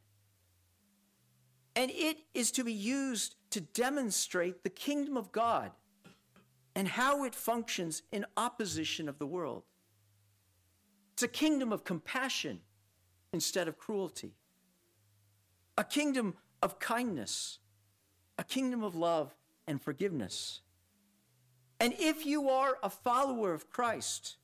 And 1.76 1.90
it 1.90 2.16
is 2.34 2.50
to 2.52 2.64
be 2.64 2.72
used 2.72 3.36
to 3.50 3.60
demonstrate 3.60 4.64
the 4.64 4.70
kingdom 4.70 5.16
of 5.16 5.30
God 5.32 5.70
and 6.74 6.88
how 6.88 7.24
it 7.24 7.34
functions 7.34 8.02
in 8.10 8.24
opposition 8.36 9.08
of 9.08 9.18
the 9.18 9.26
world. 9.26 9.64
It's 11.12 11.22
a 11.22 11.28
kingdom 11.28 11.72
of 11.72 11.84
compassion 11.84 12.60
instead 13.32 13.68
of 13.68 13.78
cruelty, 13.78 14.34
a 15.76 15.84
kingdom 15.84 16.34
of 16.62 16.78
kindness, 16.78 17.58
a 18.38 18.44
kingdom 18.44 18.82
of 18.82 18.94
love 18.94 19.34
and 19.66 19.80
forgiveness. 19.80 20.60
And 21.80 21.94
if 21.98 22.26
you 22.26 22.48
are 22.48 22.78
a 22.82 22.90
follower 22.90 23.52
of 23.52 23.70
Christ, 23.70 24.36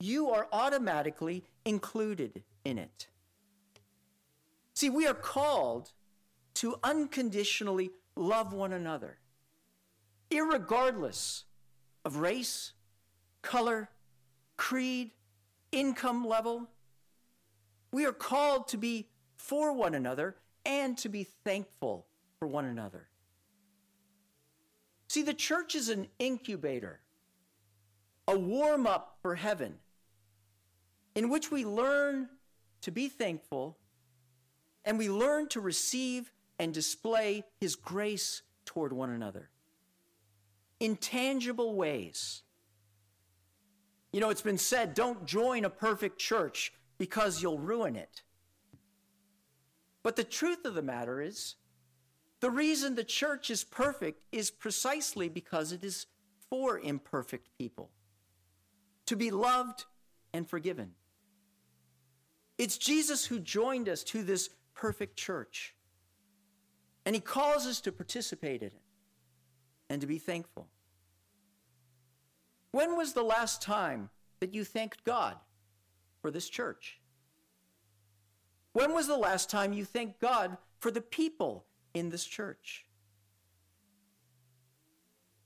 you 0.00 0.30
are 0.30 0.48
automatically 0.52 1.44
included 1.64 2.42
in 2.64 2.78
it. 2.78 3.08
See, 4.74 4.90
we 4.90 5.06
are 5.06 5.14
called 5.14 5.92
to 6.54 6.78
unconditionally 6.82 7.90
love 8.16 8.52
one 8.52 8.72
another, 8.72 9.18
irregardless 10.30 11.44
of 12.04 12.16
race, 12.16 12.72
color, 13.42 13.88
creed, 14.56 15.12
income 15.72 16.26
level. 16.26 16.68
We 17.94 18.06
are 18.06 18.12
called 18.12 18.66
to 18.68 18.76
be 18.76 19.06
for 19.36 19.72
one 19.72 19.94
another 19.94 20.34
and 20.66 20.98
to 20.98 21.08
be 21.08 21.22
thankful 21.22 22.08
for 22.40 22.48
one 22.48 22.64
another. 22.64 23.06
See, 25.06 25.22
the 25.22 25.32
church 25.32 25.76
is 25.76 25.88
an 25.88 26.08
incubator, 26.18 27.02
a 28.26 28.36
warm 28.36 28.88
up 28.88 29.18
for 29.22 29.36
heaven, 29.36 29.76
in 31.14 31.28
which 31.28 31.52
we 31.52 31.64
learn 31.64 32.30
to 32.80 32.90
be 32.90 33.08
thankful 33.08 33.78
and 34.84 34.98
we 34.98 35.08
learn 35.08 35.46
to 35.50 35.60
receive 35.60 36.32
and 36.58 36.74
display 36.74 37.44
His 37.60 37.76
grace 37.76 38.42
toward 38.64 38.92
one 38.92 39.10
another 39.10 39.50
in 40.80 40.96
tangible 40.96 41.76
ways. 41.76 42.42
You 44.12 44.18
know, 44.18 44.30
it's 44.30 44.42
been 44.42 44.58
said 44.58 44.94
don't 44.94 45.26
join 45.26 45.64
a 45.64 45.70
perfect 45.70 46.18
church 46.18 46.72
because 47.04 47.42
you'll 47.42 47.58
ruin 47.58 47.96
it. 47.96 48.22
But 50.02 50.16
the 50.16 50.24
truth 50.24 50.64
of 50.64 50.72
the 50.72 50.80
matter 50.80 51.20
is, 51.20 51.56
the 52.40 52.48
reason 52.48 52.94
the 52.94 53.04
church 53.04 53.50
is 53.50 53.62
perfect 53.62 54.22
is 54.32 54.50
precisely 54.50 55.28
because 55.28 55.70
it 55.70 55.84
is 55.84 56.06
for 56.48 56.78
imperfect 56.78 57.50
people 57.58 57.90
to 59.04 59.16
be 59.16 59.30
loved 59.30 59.84
and 60.32 60.48
forgiven. 60.48 60.92
It's 62.56 62.78
Jesus 62.78 63.26
who 63.26 63.38
joined 63.38 63.90
us 63.90 64.02
to 64.04 64.22
this 64.22 64.48
perfect 64.74 65.18
church. 65.18 65.74
And 67.04 67.14
he 67.14 67.20
calls 67.20 67.66
us 67.66 67.82
to 67.82 67.92
participate 67.92 68.62
in 68.62 68.68
it 68.68 68.82
and 69.90 70.00
to 70.00 70.06
be 70.06 70.18
thankful. 70.18 70.68
When 72.70 72.96
was 72.96 73.12
the 73.12 73.22
last 73.22 73.60
time 73.60 74.08
that 74.40 74.54
you 74.54 74.64
thanked 74.64 75.04
God 75.04 75.36
for 76.24 76.30
this 76.30 76.48
church? 76.48 77.00
When 78.72 78.94
was 78.94 79.06
the 79.06 79.18
last 79.18 79.50
time 79.50 79.74
you 79.74 79.84
thanked 79.84 80.20
God 80.20 80.56
for 80.80 80.90
the 80.90 81.02
people 81.02 81.66
in 81.94 82.08
this 82.08 82.24
church. 82.24 82.84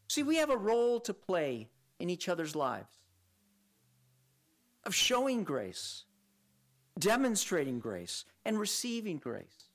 See, 0.08 0.23
we 0.23 0.37
have 0.37 0.50
a 0.50 0.56
role 0.56 0.99
to 1.00 1.12
play 1.12 1.68
in 2.00 2.11
each 2.11 2.28
other's 2.28 2.56
lives 2.56 2.94
of 4.85 4.94
showing 4.94 5.44
grace, 5.44 6.04
demonstrating 6.99 7.78
grace, 7.78 8.25
and 8.44 8.58
receiving 8.58 9.18
grace. 9.18 9.70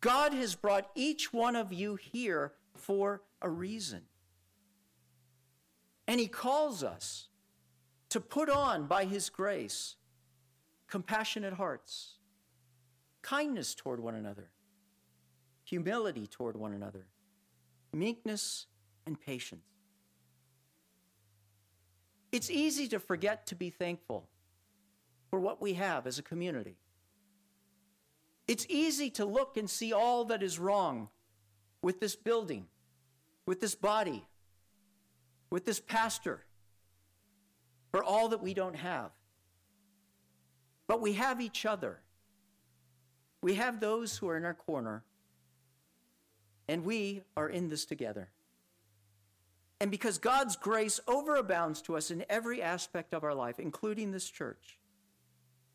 God 0.00 0.34
has 0.34 0.54
brought 0.54 0.90
each 0.94 1.32
one 1.32 1.56
of 1.56 1.72
you 1.72 1.96
here 1.96 2.52
for 2.74 3.22
a 3.40 3.48
reason. 3.48 4.02
And 6.06 6.20
He 6.20 6.26
calls 6.26 6.82
us 6.82 7.27
to 8.10 8.20
put 8.20 8.48
on, 8.48 8.86
by 8.86 9.04
His 9.04 9.28
grace, 9.28 9.96
compassionate 10.88 11.54
hearts, 11.54 12.14
kindness 13.22 13.74
toward 13.74 14.00
one 14.00 14.14
another, 14.14 14.50
humility 15.64 16.26
toward 16.26 16.56
one 16.56 16.72
another, 16.72 17.06
meekness, 17.92 18.66
and 19.06 19.20
patience. 19.20 19.62
It's 22.32 22.50
easy 22.50 22.88
to 22.88 22.98
forget 22.98 23.46
to 23.46 23.54
be 23.54 23.70
thankful 23.70 24.28
for 25.30 25.40
what 25.40 25.60
we 25.60 25.74
have 25.74 26.06
as 26.06 26.18
a 26.18 26.22
community. 26.22 26.76
It's 28.46 28.66
easy 28.68 29.10
to 29.10 29.24
look 29.24 29.56
and 29.56 29.68
see 29.68 29.92
all 29.92 30.24
that 30.26 30.42
is 30.42 30.58
wrong 30.58 31.08
with 31.82 32.00
this 32.00 32.16
building, 32.16 32.66
with 33.46 33.60
this 33.60 33.74
body, 33.74 34.26
with 35.50 35.64
this 35.64 35.80
pastor, 35.80 36.44
for 37.90 38.02
all 38.02 38.28
that 38.28 38.42
we 38.42 38.54
don't 38.54 38.76
have. 38.76 39.10
But 40.86 41.00
we 41.00 41.14
have 41.14 41.40
each 41.40 41.66
other. 41.66 42.00
We 43.42 43.54
have 43.54 43.80
those 43.80 44.16
who 44.16 44.28
are 44.28 44.36
in 44.36 44.44
our 44.44 44.54
corner, 44.54 45.04
and 46.66 46.84
we 46.84 47.22
are 47.36 47.48
in 47.48 47.68
this 47.68 47.84
together. 47.84 48.30
And 49.80 49.90
because 49.90 50.18
God's 50.18 50.56
grace 50.56 50.98
overabounds 51.06 51.82
to 51.84 51.96
us 51.96 52.10
in 52.10 52.24
every 52.28 52.60
aspect 52.60 53.14
of 53.14 53.22
our 53.22 53.34
life, 53.34 53.60
including 53.60 54.10
this 54.10 54.28
church, 54.28 54.78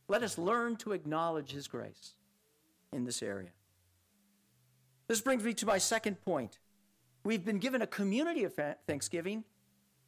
let 0.10 0.24
us 0.24 0.38
learn 0.38 0.76
to 0.78 0.92
acknowledge 0.92 1.52
His 1.52 1.68
grace 1.68 2.16
in 2.92 3.06
this 3.06 3.24
area. 3.24 3.52
This 5.08 5.22
brings 5.22 5.44
me 5.44 5.54
to 5.54 5.66
my 5.66 5.78
second 5.78 6.20
point. 6.22 6.60
We've 7.24 7.46
been 7.46 7.60
given 7.60 7.82
a 7.82 7.88
community 7.88 8.44
of 8.44 8.60
thanksgiving, 8.86 9.46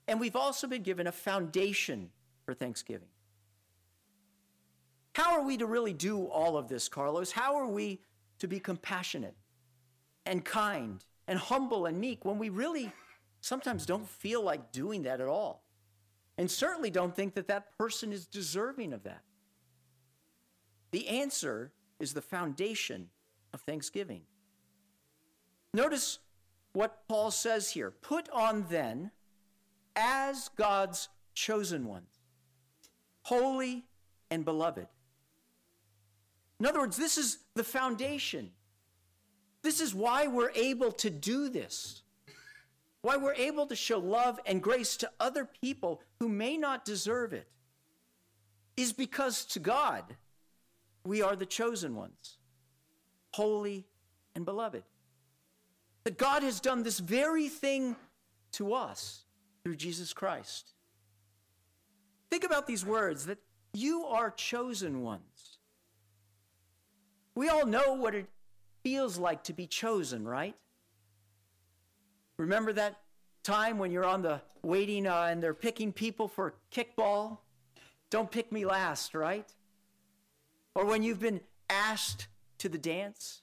and 0.08 0.20
we've 0.20 0.36
also 0.36 0.68
been 0.68 0.84
given 0.84 1.08
a 1.08 1.12
foundation 1.12 2.10
for 2.46 2.54
thanksgiving. 2.54 3.08
How 5.14 5.40
are 5.40 5.46
we 5.46 5.58
to 5.58 5.66
really 5.66 5.94
do 5.94 6.26
all 6.26 6.58
of 6.58 6.68
this, 6.68 6.88
Carlos? 6.90 7.32
How 7.32 7.56
are 7.56 7.68
we 7.68 8.02
to 8.40 8.48
be 8.48 8.60
compassionate 8.60 9.36
and 10.26 10.44
kind 10.44 11.04
and 11.28 11.40
humble 11.40 11.86
and 11.86 12.00
meek 12.00 12.26
when 12.26 12.38
we 12.38 12.50
really 12.50 12.92
sometimes 13.42 13.86
don't 13.86 14.08
feel 14.08 14.44
like 14.44 14.72
doing 14.72 15.04
that 15.04 15.22
at 15.22 15.28
all? 15.28 15.64
And 16.38 16.52
certainly 16.52 16.90
don't 16.90 17.16
think 17.16 17.34
that 17.36 17.48
that 17.48 17.78
person 17.78 18.12
is 18.12 18.26
deserving 18.26 18.92
of 18.92 19.04
that. 19.04 19.22
The 20.92 21.08
answer 21.08 21.72
is 22.00 22.14
the 22.14 22.22
foundation 22.22 23.10
of 23.54 23.62
thanksgiving. 23.62 24.24
Notice 25.74 26.20
what 26.74 27.08
Paul 27.08 27.32
says 27.32 27.72
here 27.72 27.90
put 27.90 28.30
on 28.30 28.66
then 28.70 29.12
as 29.96 30.50
God's 30.56 31.10
chosen 31.34 31.86
ones, 31.86 32.10
holy 33.24 33.84
and 34.32 34.46
beloved. 34.46 34.88
In 36.60 36.66
other 36.66 36.80
words, 36.80 36.98
this 36.98 37.18
is 37.18 37.40
the 37.56 37.64
foundation. 37.64 38.52
This 39.62 39.82
is 39.82 39.94
why 39.94 40.28
we're 40.28 40.52
able 40.56 40.92
to 40.94 41.10
do 41.10 41.50
this. 41.50 42.02
Why 43.02 43.18
we're 43.18 43.36
able 43.36 43.68
to 43.68 43.76
show 43.76 44.00
love 44.00 44.40
and 44.46 44.64
grace 44.64 44.98
to 44.98 45.12
other 45.20 45.46
people 45.62 46.02
who 46.20 46.30
may 46.30 46.58
not 46.58 46.86
deserve 46.86 47.34
it 47.34 47.48
is 48.78 48.94
because 48.94 49.46
to 49.46 49.60
God, 49.60 50.16
we 51.04 51.22
are 51.22 51.36
the 51.36 51.46
chosen 51.46 51.96
ones, 51.96 52.38
holy 53.34 53.86
and 54.34 54.44
beloved. 54.44 54.84
That 56.04 56.18
God 56.18 56.42
has 56.42 56.60
done 56.60 56.84
this 56.84 57.00
very 57.00 57.48
thing 57.48 57.96
to 58.54 58.74
us 58.74 59.25
through 59.66 59.76
Jesus 59.76 60.14
Christ. 60.14 60.74
Think 62.30 62.44
about 62.44 62.68
these 62.68 62.86
words 62.86 63.26
that 63.26 63.40
you 63.74 64.06
are 64.06 64.30
chosen 64.30 65.02
ones. 65.02 65.58
We 67.34 67.50
all 67.50 67.66
know 67.66 67.96
what 67.96 68.14
it 68.14 68.28
feels 68.84 69.18
like 69.18 69.44
to 69.46 69.54
be 69.54 69.66
chosen, 69.66 70.24
right? 70.24 70.56
Remember 72.38 72.74
that 72.74 72.98
time 73.44 73.80
when 73.80 73.90
you're 73.90 74.06
on 74.06 74.22
the 74.22 74.40
waiting 74.62 75.08
uh, 75.08 75.30
and 75.32 75.42
they're 75.42 75.56
picking 75.56 75.92
people 75.92 76.28
for 76.28 76.54
kickball? 76.72 77.40
Don't 78.12 78.30
pick 78.30 78.52
me 78.52 78.66
last, 78.66 79.16
right? 79.16 79.52
Or 80.76 80.86
when 80.86 81.02
you've 81.02 81.20
been 81.20 81.42
asked 81.72 82.28
to 82.60 82.70
the 82.70 82.78
dance? 82.78 83.42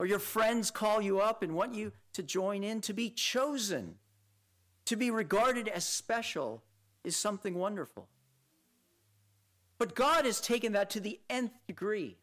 Or 0.00 0.06
your 0.06 0.18
friends 0.18 0.72
call 0.72 1.00
you 1.00 1.20
up 1.20 1.44
and 1.44 1.54
want 1.54 1.76
you 1.76 1.92
to 2.14 2.24
join 2.24 2.64
in? 2.64 2.80
To 2.80 2.92
be 2.92 3.08
chosen, 3.08 3.94
to 4.86 4.96
be 4.96 5.10
regarded 5.10 5.68
as 5.68 5.84
special, 5.84 6.62
is 7.04 7.16
something 7.16 7.54
wonderful. 7.54 8.08
But 9.78 9.94
God 9.94 10.24
has 10.24 10.40
taken 10.40 10.72
that 10.72 10.90
to 10.90 11.00
the 11.00 11.20
nth 11.28 11.52
degree. 11.66 12.16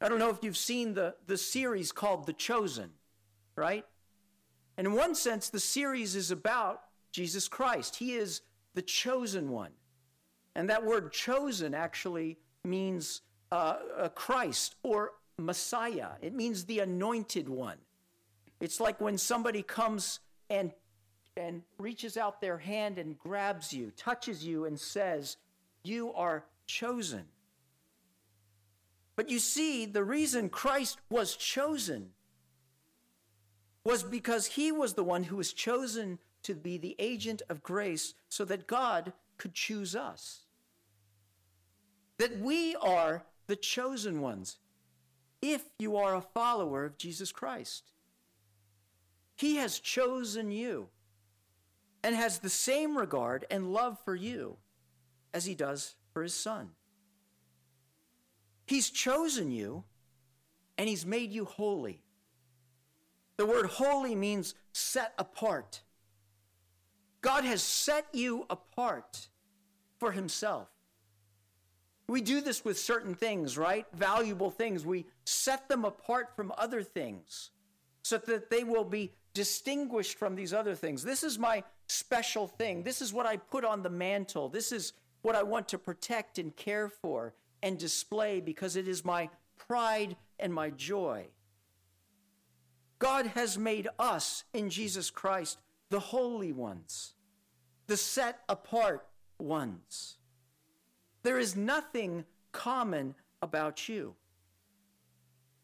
I 0.00 0.08
don't 0.08 0.20
know 0.20 0.30
if 0.30 0.38
you've 0.42 0.56
seen 0.56 0.94
the, 0.94 1.16
the 1.26 1.36
series 1.36 1.90
called 1.90 2.26
The 2.26 2.32
Chosen, 2.32 2.90
right? 3.56 3.84
And 4.76 4.86
in 4.86 4.92
one 4.92 5.16
sense, 5.16 5.50
the 5.50 5.58
series 5.58 6.14
is 6.14 6.30
about 6.30 6.82
Jesus 7.10 7.48
Christ. 7.48 7.96
He 7.96 8.12
is 8.12 8.42
the 8.74 8.82
chosen 8.82 9.50
one. 9.50 9.72
And 10.54 10.70
that 10.70 10.84
word 10.84 11.12
chosen 11.12 11.74
actually 11.74 12.38
means 12.64 13.22
uh, 13.50 14.08
Christ 14.14 14.76
or 14.84 15.12
Messiah, 15.36 16.10
it 16.20 16.34
means 16.34 16.64
the 16.64 16.80
anointed 16.80 17.48
one. 17.48 17.78
It's 18.60 18.80
like 18.80 19.00
when 19.00 19.18
somebody 19.18 19.62
comes 19.62 20.20
and, 20.50 20.72
and 21.38 21.62
reaches 21.78 22.16
out 22.16 22.40
their 22.40 22.58
hand 22.58 22.98
and 22.98 23.18
grabs 23.18 23.72
you, 23.72 23.92
touches 23.96 24.44
you, 24.44 24.64
and 24.66 24.78
says, 24.78 25.36
You 25.82 26.12
are 26.12 26.44
chosen. 26.66 27.24
But 29.16 29.30
you 29.30 29.38
see, 29.38 29.86
the 29.86 30.04
reason 30.04 30.48
Christ 30.48 30.98
was 31.08 31.34
chosen 31.34 32.10
was 33.84 34.02
because 34.02 34.46
he 34.46 34.70
was 34.70 34.94
the 34.94 35.02
one 35.04 35.24
who 35.24 35.36
was 35.36 35.52
chosen 35.52 36.18
to 36.42 36.54
be 36.54 36.78
the 36.78 36.94
agent 36.98 37.42
of 37.48 37.62
grace 37.62 38.14
so 38.28 38.44
that 38.44 38.66
God 38.66 39.12
could 39.38 39.54
choose 39.54 39.96
us. 39.96 40.42
That 42.18 42.38
we 42.38 42.76
are 42.76 43.24
the 43.46 43.56
chosen 43.56 44.20
ones 44.20 44.58
if 45.40 45.64
you 45.78 45.96
are 45.96 46.14
a 46.14 46.20
follower 46.20 46.84
of 46.84 46.98
Jesus 46.98 47.32
Christ. 47.32 47.92
He 49.36 49.56
has 49.56 49.78
chosen 49.78 50.50
you 50.50 50.88
and 52.08 52.16
has 52.16 52.38
the 52.38 52.48
same 52.48 52.96
regard 52.96 53.44
and 53.50 53.70
love 53.70 53.98
for 54.02 54.14
you 54.14 54.56
as 55.34 55.44
he 55.44 55.54
does 55.54 55.94
for 56.14 56.22
his 56.22 56.32
son. 56.32 56.70
He's 58.66 58.88
chosen 58.88 59.50
you 59.50 59.84
and 60.78 60.88
he's 60.88 61.04
made 61.04 61.32
you 61.32 61.44
holy. 61.44 62.00
The 63.36 63.44
word 63.44 63.66
holy 63.66 64.14
means 64.14 64.54
set 64.72 65.12
apart. 65.18 65.82
God 67.20 67.44
has 67.44 67.62
set 67.62 68.06
you 68.14 68.46
apart 68.48 69.28
for 69.98 70.10
himself. 70.10 70.68
We 72.08 72.22
do 72.22 72.40
this 72.40 72.64
with 72.64 72.78
certain 72.78 73.14
things, 73.14 73.58
right? 73.58 73.84
Valuable 73.92 74.50
things. 74.50 74.86
We 74.86 75.04
set 75.26 75.68
them 75.68 75.84
apart 75.84 76.34
from 76.34 76.54
other 76.56 76.82
things 76.82 77.50
so 78.02 78.16
that 78.16 78.48
they 78.48 78.64
will 78.64 78.84
be 78.84 79.12
distinguished 79.34 80.18
from 80.18 80.34
these 80.34 80.52
other 80.52 80.74
things. 80.74 81.02
This 81.02 81.22
is 81.22 81.38
my 81.38 81.62
special 81.86 82.46
thing. 82.46 82.82
This 82.82 83.00
is 83.02 83.12
what 83.12 83.26
I 83.26 83.36
put 83.36 83.64
on 83.64 83.82
the 83.82 83.90
mantle. 83.90 84.48
This 84.48 84.72
is 84.72 84.92
what 85.22 85.34
I 85.34 85.42
want 85.42 85.68
to 85.68 85.78
protect 85.78 86.38
and 86.38 86.54
care 86.56 86.88
for 86.88 87.34
and 87.62 87.78
display 87.78 88.40
because 88.40 88.76
it 88.76 88.88
is 88.88 89.04
my 89.04 89.28
pride 89.56 90.16
and 90.38 90.52
my 90.52 90.70
joy. 90.70 91.26
God 92.98 93.26
has 93.26 93.58
made 93.58 93.88
us 93.98 94.44
in 94.52 94.70
Jesus 94.70 95.10
Christ 95.10 95.58
the 95.90 96.00
holy 96.00 96.52
ones, 96.52 97.14
the 97.86 97.96
set 97.96 98.40
apart 98.48 99.06
ones. 99.38 100.16
There 101.22 101.38
is 101.38 101.56
nothing 101.56 102.24
common 102.52 103.14
about 103.42 103.88
you. 103.88 104.14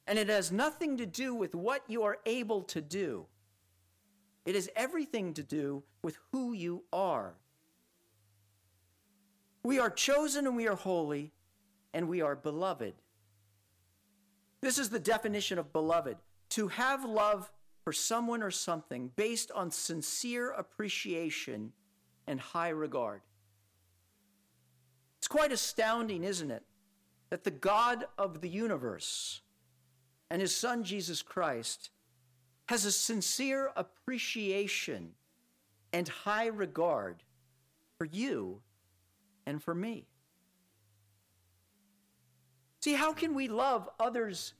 And 0.07 0.19
it 0.19 0.29
has 0.29 0.53
nothing 0.53 0.99
to 0.99 1.07
do 1.07 1.35
with 1.35 1.55
what 1.55 1.83
you 1.89 2.03
are 2.03 2.19
able 2.27 2.63
to 2.65 2.81
do. 2.81 3.27
It 4.45 4.55
has 4.55 4.69
everything 4.77 5.35
to 5.35 5.43
do 5.43 5.83
with 6.03 6.19
who 6.33 6.53
you 6.53 6.85
are. 6.93 7.35
We 9.63 9.79
are 9.79 9.91
chosen 9.91 10.47
and 10.47 10.57
we 10.57 10.69
are 10.69 10.77
holy 10.77 11.33
and 11.95 12.09
we 12.09 12.21
are 12.21 12.37
beloved. 12.37 12.95
This 14.61 14.79
is 14.79 14.91
the 14.91 14.99
definition 14.99 15.59
of 15.59 15.73
beloved 15.73 16.17
to 16.51 16.69
have 16.69 17.05
love 17.05 17.51
for 17.85 17.93
someone 17.93 18.43
or 18.43 18.51
something 18.51 19.11
based 19.17 19.51
on 19.53 19.71
sincere 19.71 20.51
appreciation 20.51 21.73
and 22.27 22.41
high 22.41 22.71
regard. 22.71 23.23
It's 25.19 25.29
quite 25.29 25.53
astounding, 25.53 26.25
isn't 26.25 26.51
it, 26.51 26.63
that 27.31 27.45
the 27.45 27.51
God 27.51 28.05
of 28.19 28.41
the 28.41 28.49
universe 28.49 29.41
and 30.31 30.41
his 30.41 30.55
son 30.55 30.85
Jesus 30.85 31.23
Christ 31.23 31.91
has 32.67 32.85
a 32.85 32.93
sincere 32.93 33.71
appreciation 33.77 35.11
and 35.93 36.09
high 36.09 36.47
regard 36.47 37.23
for 37.99 38.05
you 38.05 38.61
and 39.47 39.63
for 39.63 39.75
me. 39.75 40.07
See, 42.81 42.95
how 42.95 43.13
can 43.13 43.35
we 43.35 43.49
love 43.49 43.89
others 43.99 44.55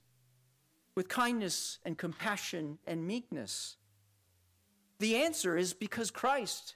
with 0.95 1.07
kindness 1.07 1.79
and 1.83 1.97
compassion 1.97 2.79
and 2.87 3.05
meekness? 3.05 3.77
The 4.99 5.17
answer 5.17 5.57
is 5.57 5.73
because 5.73 6.09
Christ 6.09 6.75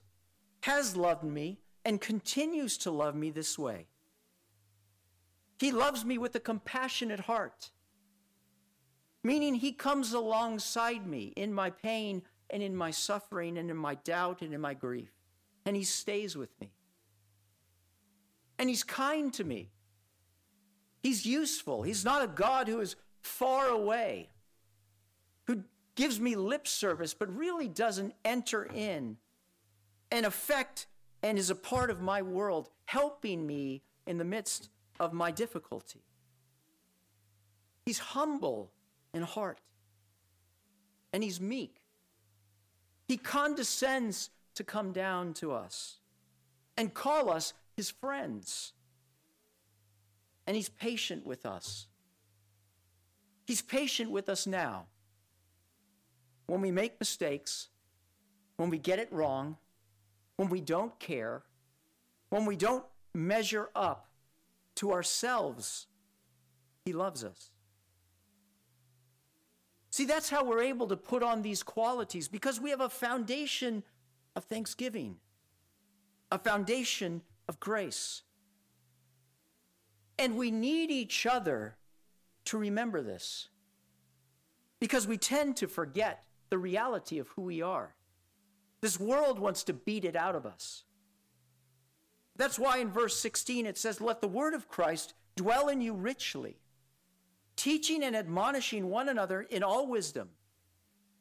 has 0.61 0.95
loved 0.95 1.23
me 1.23 1.59
and 1.85 2.01
continues 2.01 2.77
to 2.79 2.91
love 2.91 3.15
me 3.15 3.31
this 3.31 3.57
way. 3.57 3.87
He 5.59 5.71
loves 5.71 6.05
me 6.05 6.17
with 6.17 6.35
a 6.35 6.39
compassionate 6.39 7.21
heart, 7.21 7.71
meaning 9.23 9.55
He 9.55 9.71
comes 9.71 10.13
alongside 10.13 11.05
me 11.05 11.33
in 11.35 11.53
my 11.53 11.69
pain 11.69 12.23
and 12.49 12.63
in 12.63 12.75
my 12.75 12.91
suffering 12.91 13.57
and 13.57 13.69
in 13.69 13.77
my 13.77 13.95
doubt 13.95 14.41
and 14.41 14.53
in 14.53 14.61
my 14.61 14.73
grief, 14.73 15.11
and 15.65 15.75
He 15.75 15.83
stays 15.83 16.35
with 16.35 16.49
me. 16.59 16.71
And 18.57 18.69
He's 18.69 18.83
kind 18.83 19.33
to 19.33 19.43
me. 19.43 19.69
He's 21.03 21.25
useful. 21.25 21.83
He's 21.83 22.03
not 22.03 22.23
a 22.23 22.27
God 22.27 22.67
who 22.67 22.79
is 22.81 22.95
far 23.21 23.67
away, 23.67 24.29
who 25.45 25.63
gives 25.95 26.19
me 26.19 26.35
lip 26.35 26.67
service, 26.67 27.13
but 27.13 27.35
really 27.35 27.67
doesn't 27.67 28.13
enter 28.25 28.63
in 28.63 29.17
and 30.11 30.25
affect 30.25 30.87
and 31.21 31.37
is 31.37 31.49
a 31.49 31.55
part 31.55 31.89
of 31.89 32.01
my 32.01 32.21
world, 32.21 32.69
helping 32.85 33.45
me 33.45 33.81
in 34.07 34.17
the 34.17 34.23
midst 34.23 34.69
of 34.99 35.13
my 35.13 35.31
difficulty. 35.31 36.03
He's 37.85 37.99
humble 37.99 38.71
in 39.13 39.21
heart, 39.23 39.59
and 41.13 41.23
he's 41.23 41.41
meek. 41.41 41.81
He 43.07 43.17
condescends 43.17 44.29
to 44.55 44.63
come 44.63 44.91
down 44.91 45.33
to 45.35 45.51
us 45.51 45.97
and 46.77 46.93
call 46.93 47.29
us 47.29 47.53
his 47.75 47.89
friends. 47.89 48.73
And 50.45 50.55
he's 50.55 50.69
patient 50.69 51.25
with 51.25 51.45
us. 51.45 51.87
He's 53.45 53.61
patient 53.61 54.11
with 54.11 54.29
us 54.29 54.45
now. 54.45 54.85
When 56.45 56.61
we 56.61 56.71
make 56.71 56.99
mistakes, 56.99 57.69
when 58.57 58.69
we 58.69 58.77
get 58.77 58.99
it 58.99 59.11
wrong, 59.11 59.57
when 60.35 60.49
we 60.49 60.61
don't 60.61 60.99
care, 60.99 61.43
when 62.29 62.45
we 62.45 62.55
don't 62.55 62.85
measure 63.13 63.69
up 63.75 64.09
to 64.75 64.91
ourselves, 64.91 65.87
He 66.85 66.93
loves 66.93 67.23
us. 67.23 67.51
See, 69.99 70.05
that's 70.05 70.29
how 70.29 70.45
we're 70.45 70.61
able 70.61 70.87
to 70.87 70.95
put 70.95 71.23
on 71.23 71.41
these 71.41 71.61
qualities 71.61 72.29
because 72.29 72.57
we 72.57 72.69
have 72.69 72.79
a 72.79 72.87
foundation 72.87 73.83
of 74.33 74.45
thanksgiving, 74.45 75.17
a 76.31 76.39
foundation 76.39 77.21
of 77.49 77.59
grace. 77.59 78.21
And 80.17 80.37
we 80.37 80.51
need 80.51 80.89
each 80.89 81.25
other 81.25 81.75
to 82.45 82.57
remember 82.57 83.01
this 83.01 83.49
because 84.79 85.05
we 85.05 85.17
tend 85.17 85.57
to 85.57 85.67
forget 85.67 86.23
the 86.49 86.57
reality 86.57 87.19
of 87.19 87.27
who 87.35 87.41
we 87.41 87.61
are. 87.61 87.93
This 88.79 88.97
world 88.97 89.37
wants 89.37 89.65
to 89.65 89.73
beat 89.73 90.05
it 90.05 90.15
out 90.15 90.33
of 90.33 90.45
us. 90.45 90.85
That's 92.37 92.57
why 92.57 92.77
in 92.77 92.89
verse 92.89 93.19
16 93.19 93.65
it 93.65 93.77
says, 93.77 93.99
Let 93.99 94.21
the 94.21 94.29
word 94.29 94.53
of 94.53 94.69
Christ 94.69 95.13
dwell 95.35 95.67
in 95.67 95.81
you 95.81 95.93
richly, 95.93 96.61
teaching 97.59 98.03
and 98.03 98.15
admonishing 98.15 98.89
one 98.89 99.09
another 99.09 99.41
in 99.41 99.63
all 99.63 99.85
wisdom, 99.85 100.29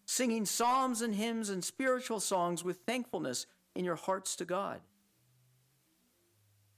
singing 0.07 0.47
psalms 0.47 1.03
and 1.03 1.17
hymns 1.17 1.51
and 1.51 1.65
spiritual 1.65 2.21
songs 2.21 2.63
with 2.63 2.79
thankfulness 2.87 3.47
in 3.75 3.85
your 3.85 3.97
hearts 3.97 4.37
to 4.37 4.45
God. 4.45 4.81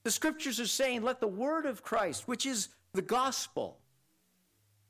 The 0.02 0.10
scriptures 0.10 0.58
are 0.60 0.66
saying, 0.66 1.02
Let 1.02 1.20
the 1.20 1.28
word 1.28 1.66
of 1.66 1.82
Christ, 1.82 2.26
which 2.26 2.46
is 2.46 2.70
the 2.94 3.02
gospel, 3.02 3.78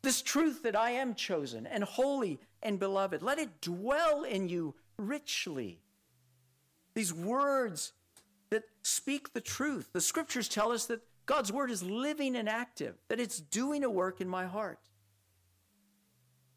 this 0.02 0.22
truth 0.22 0.62
that 0.62 0.76
I 0.76 0.92
am 0.92 1.16
chosen 1.16 1.66
and 1.66 1.82
holy 1.82 2.38
and 2.62 2.78
beloved, 2.78 3.22
let 3.22 3.40
it 3.40 3.60
dwell 3.60 4.22
in 4.22 4.48
you 4.48 4.76
richly. 4.96 5.80
These 6.94 7.12
words 7.12 7.92
that 8.50 8.62
speak 8.82 9.32
the 9.32 9.40
truth. 9.40 9.90
The 9.92 10.00
scriptures 10.00 10.48
tell 10.48 10.70
us 10.70 10.86
that 10.86 11.02
God's 11.30 11.52
word 11.52 11.70
is 11.70 11.80
living 11.80 12.34
and 12.34 12.48
active, 12.48 12.96
that 13.06 13.20
it's 13.20 13.38
doing 13.38 13.84
a 13.84 13.88
work 13.88 14.20
in 14.20 14.28
my 14.28 14.46
heart. 14.46 14.80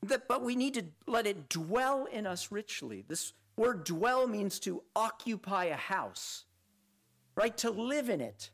That, 0.02 0.28
but 0.28 0.42
we 0.42 0.56
need 0.56 0.74
to 0.74 0.86
let 1.06 1.28
it 1.28 1.48
dwell 1.48 2.06
in 2.12 2.26
us 2.26 2.52
richly. 2.52 3.06
This 3.08 3.34
word 3.56 3.84
dwell 3.84 4.26
means 4.26 4.58
to 4.62 4.82
occupy 4.96 5.66
a 5.66 5.76
house, 5.76 6.46
right? 7.36 7.56
To 7.58 7.70
live 7.70 8.10
in 8.10 8.20
it. 8.20 8.50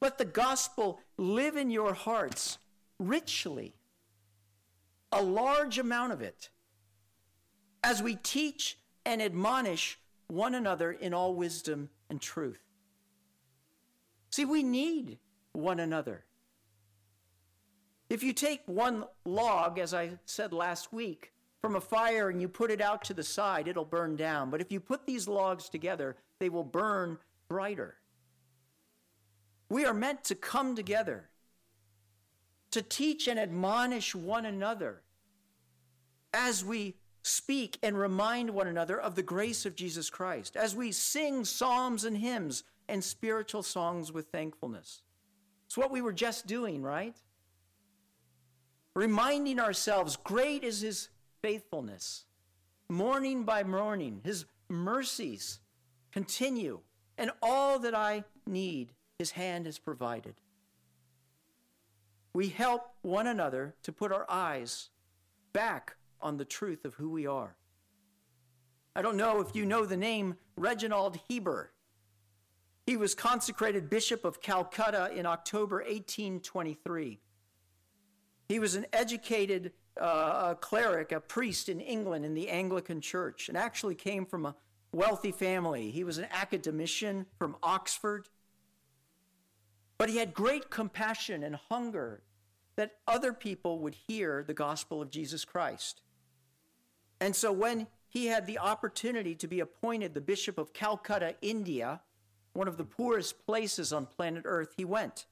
Let 0.00 0.16
the 0.16 0.24
gospel 0.24 1.00
live 1.16 1.56
in 1.56 1.72
your 1.72 1.92
hearts 1.92 2.58
richly 3.00 3.74
a 5.10 5.20
large 5.20 5.76
amount 5.76 6.12
of 6.12 6.22
it, 6.22 6.50
as 7.82 8.00
we 8.00 8.14
teach 8.14 8.78
and 9.04 9.20
admonish 9.20 9.98
one 10.28 10.54
another 10.54 10.92
in 10.92 11.12
all 11.12 11.34
wisdom 11.34 11.90
and 12.08 12.20
truth. 12.20 12.62
See, 14.30 14.44
we 14.44 14.62
need 14.62 15.18
one 15.58 15.80
another. 15.80 16.24
If 18.08 18.22
you 18.22 18.32
take 18.32 18.62
one 18.66 19.04
log, 19.24 19.78
as 19.78 19.92
I 19.92 20.18
said 20.24 20.52
last 20.52 20.92
week, 20.92 21.32
from 21.60 21.76
a 21.76 21.80
fire 21.80 22.30
and 22.30 22.40
you 22.40 22.48
put 22.48 22.70
it 22.70 22.80
out 22.80 23.04
to 23.04 23.14
the 23.14 23.22
side, 23.22 23.68
it'll 23.68 23.84
burn 23.84 24.16
down. 24.16 24.50
But 24.50 24.60
if 24.60 24.72
you 24.72 24.80
put 24.80 25.06
these 25.06 25.28
logs 25.28 25.68
together, 25.68 26.16
they 26.38 26.48
will 26.48 26.64
burn 26.64 27.18
brighter. 27.48 27.96
We 29.68 29.84
are 29.84 29.94
meant 29.94 30.24
to 30.24 30.34
come 30.34 30.74
together 30.74 31.28
to 32.70 32.80
teach 32.80 33.28
and 33.28 33.38
admonish 33.38 34.14
one 34.14 34.46
another 34.46 35.02
as 36.32 36.64
we 36.64 36.94
speak 37.22 37.78
and 37.82 37.98
remind 37.98 38.50
one 38.50 38.68
another 38.68 38.98
of 38.98 39.14
the 39.14 39.22
grace 39.22 39.66
of 39.66 39.74
Jesus 39.76 40.08
Christ, 40.08 40.56
as 40.56 40.74
we 40.74 40.92
sing 40.92 41.44
psalms 41.44 42.04
and 42.04 42.16
hymns 42.16 42.64
and 42.88 43.02
spiritual 43.02 43.62
songs 43.62 44.12
with 44.12 44.28
thankfulness. 44.28 45.02
It's 45.68 45.76
what 45.76 45.92
we 45.92 46.02
were 46.02 46.12
just 46.12 46.48
doing, 46.48 46.82
right? 46.82 47.16
Reminding 48.96 49.60
ourselves, 49.60 50.16
great 50.16 50.64
is 50.64 50.80
his 50.80 51.08
faithfulness. 51.40 52.24
Morning 52.88 53.44
by 53.44 53.62
morning, 53.62 54.20
his 54.24 54.46
mercies 54.68 55.60
continue, 56.10 56.80
and 57.16 57.30
all 57.40 57.78
that 57.78 57.94
I 57.94 58.24
need, 58.46 58.92
his 59.18 59.30
hand 59.30 59.66
has 59.66 59.78
provided 59.78 60.34
we 62.38 62.48
help 62.48 62.92
one 63.02 63.26
another 63.26 63.74
to 63.82 63.90
put 63.90 64.12
our 64.12 64.24
eyes 64.28 64.90
back 65.52 65.96
on 66.20 66.36
the 66.36 66.44
truth 66.44 66.84
of 66.84 66.94
who 66.94 67.10
we 67.10 67.26
are. 67.26 67.56
I 68.94 69.02
don't 69.02 69.16
know 69.16 69.40
if 69.40 69.56
you 69.56 69.64
know 69.64 69.84
the 69.84 69.96
name 69.96 70.36
Reginald 70.56 71.18
Heber. 71.28 71.72
He 72.88 72.96
was 72.96 73.14
consecrated 73.14 73.90
Bishop 73.90 74.24
of 74.24 74.40
Calcutta 74.40 75.10
in 75.14 75.26
October 75.26 75.76
1823. 75.80 77.20
He 78.48 78.58
was 78.58 78.76
an 78.76 78.86
educated 78.94 79.72
uh, 80.00 80.52
a 80.52 80.54
cleric, 80.58 81.12
a 81.12 81.20
priest 81.20 81.68
in 81.68 81.80
England 81.80 82.24
in 82.24 82.32
the 82.32 82.48
Anglican 82.48 83.02
Church, 83.02 83.50
and 83.50 83.58
actually 83.58 83.94
came 83.94 84.24
from 84.24 84.46
a 84.46 84.56
wealthy 84.90 85.32
family. 85.32 85.90
He 85.90 86.02
was 86.02 86.16
an 86.16 86.28
academician 86.30 87.26
from 87.36 87.56
Oxford. 87.62 88.30
But 89.98 90.08
he 90.08 90.16
had 90.16 90.32
great 90.32 90.70
compassion 90.70 91.42
and 91.42 91.56
hunger 91.56 92.22
that 92.76 92.92
other 93.06 93.34
people 93.34 93.80
would 93.80 93.96
hear 94.06 94.42
the 94.42 94.54
gospel 94.54 95.02
of 95.02 95.10
Jesus 95.10 95.44
Christ. 95.44 96.00
And 97.20 97.36
so 97.36 97.52
when 97.52 97.88
he 98.08 98.28
had 98.28 98.46
the 98.46 98.58
opportunity 98.58 99.34
to 99.34 99.46
be 99.46 99.60
appointed 99.60 100.14
the 100.14 100.22
Bishop 100.22 100.56
of 100.56 100.72
Calcutta, 100.72 101.34
India, 101.42 102.00
one 102.58 102.66
of 102.66 102.76
the 102.76 102.84
poorest 102.84 103.46
places 103.46 103.92
on 103.92 104.04
planet 104.04 104.42
Earth, 104.44 104.74
he 104.76 104.84
went. 104.84 105.26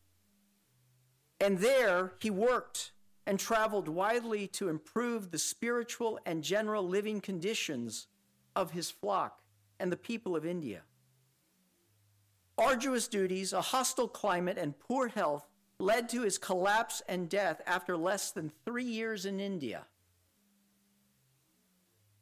And 1.40 1.58
there 1.58 2.12
he 2.20 2.30
worked 2.30 2.92
and 3.26 3.36
traveled 3.36 3.88
widely 3.88 4.46
to 4.46 4.68
improve 4.68 5.32
the 5.32 5.38
spiritual 5.38 6.20
and 6.24 6.44
general 6.44 6.86
living 6.86 7.20
conditions 7.20 8.06
of 8.54 8.70
his 8.70 8.92
flock 8.92 9.42
and 9.80 9.90
the 9.90 9.96
people 9.96 10.36
of 10.36 10.46
India. 10.46 10.82
Arduous 12.56 13.08
duties, 13.08 13.52
a 13.52 13.60
hostile 13.60 14.08
climate, 14.08 14.56
and 14.56 14.78
poor 14.78 15.08
health 15.08 15.48
led 15.80 16.08
to 16.10 16.22
his 16.22 16.38
collapse 16.38 17.02
and 17.08 17.28
death 17.28 17.60
after 17.66 17.96
less 17.96 18.30
than 18.30 18.52
three 18.64 18.84
years 18.84 19.26
in 19.26 19.40
India. 19.40 19.86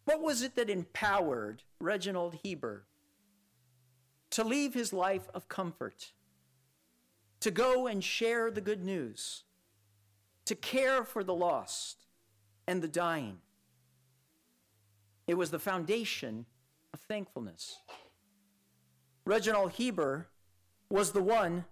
What 0.07 0.23
was 0.23 0.41
it 0.41 0.57
that 0.57 0.71
empowered 0.71 1.63
Reginald 1.79 2.39
Heber 2.43 2.87
to 4.35 4.43
leave 4.43 4.75
his 4.75 4.93
life 4.93 5.29
of 5.33 5.49
comfort, 5.49 6.11
to 7.39 7.53
go 7.53 7.87
and 7.87 8.03
share 8.03 8.51
the 8.51 8.61
good 8.61 8.85
news, 8.85 9.45
to 10.45 10.57
care 10.57 11.05
for 11.05 11.23
the 11.23 11.33
lost 11.33 12.07
and 12.67 12.83
the 12.83 12.89
dying? 12.89 13.39
It 15.29 15.35
was 15.35 15.53
the 15.53 15.61
foundation 15.61 16.47
of 16.93 16.99
thankfulness. 16.99 17.79
Reginald 19.25 19.71
Heber 19.71 20.27
was 20.91 21.13
the 21.13 21.23
one 21.23 21.65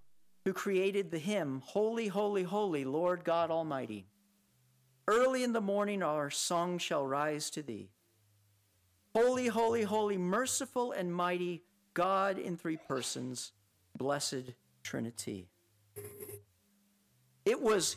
who 0.45 0.53
created 0.53 1.11
the 1.11 1.19
hymn, 1.19 1.63
Holy, 1.65 2.07
Holy, 2.07 2.45
Holy, 2.45 2.85
Lord 2.85 3.25
God 3.25 3.51
Almighty. 3.51 4.07
Early 5.09 5.43
in 5.43 5.53
the 5.53 5.61
morning 5.61 6.01
our 6.01 6.31
song 6.31 6.79
shall 6.79 7.05
rise 7.05 7.51
to 7.51 7.63
thee. 7.63 7.91
Holy, 9.17 9.49
holy, 9.49 9.83
holy, 9.83 10.17
merciful 10.17 10.93
and 10.93 11.13
mighty, 11.13 11.65
God 11.95 12.39
in 12.39 12.57
three 12.57 12.77
persons, 12.77 13.53
blessed 13.97 14.55
Trinity. 14.83 15.49
It 17.45 17.61
was 17.61 17.97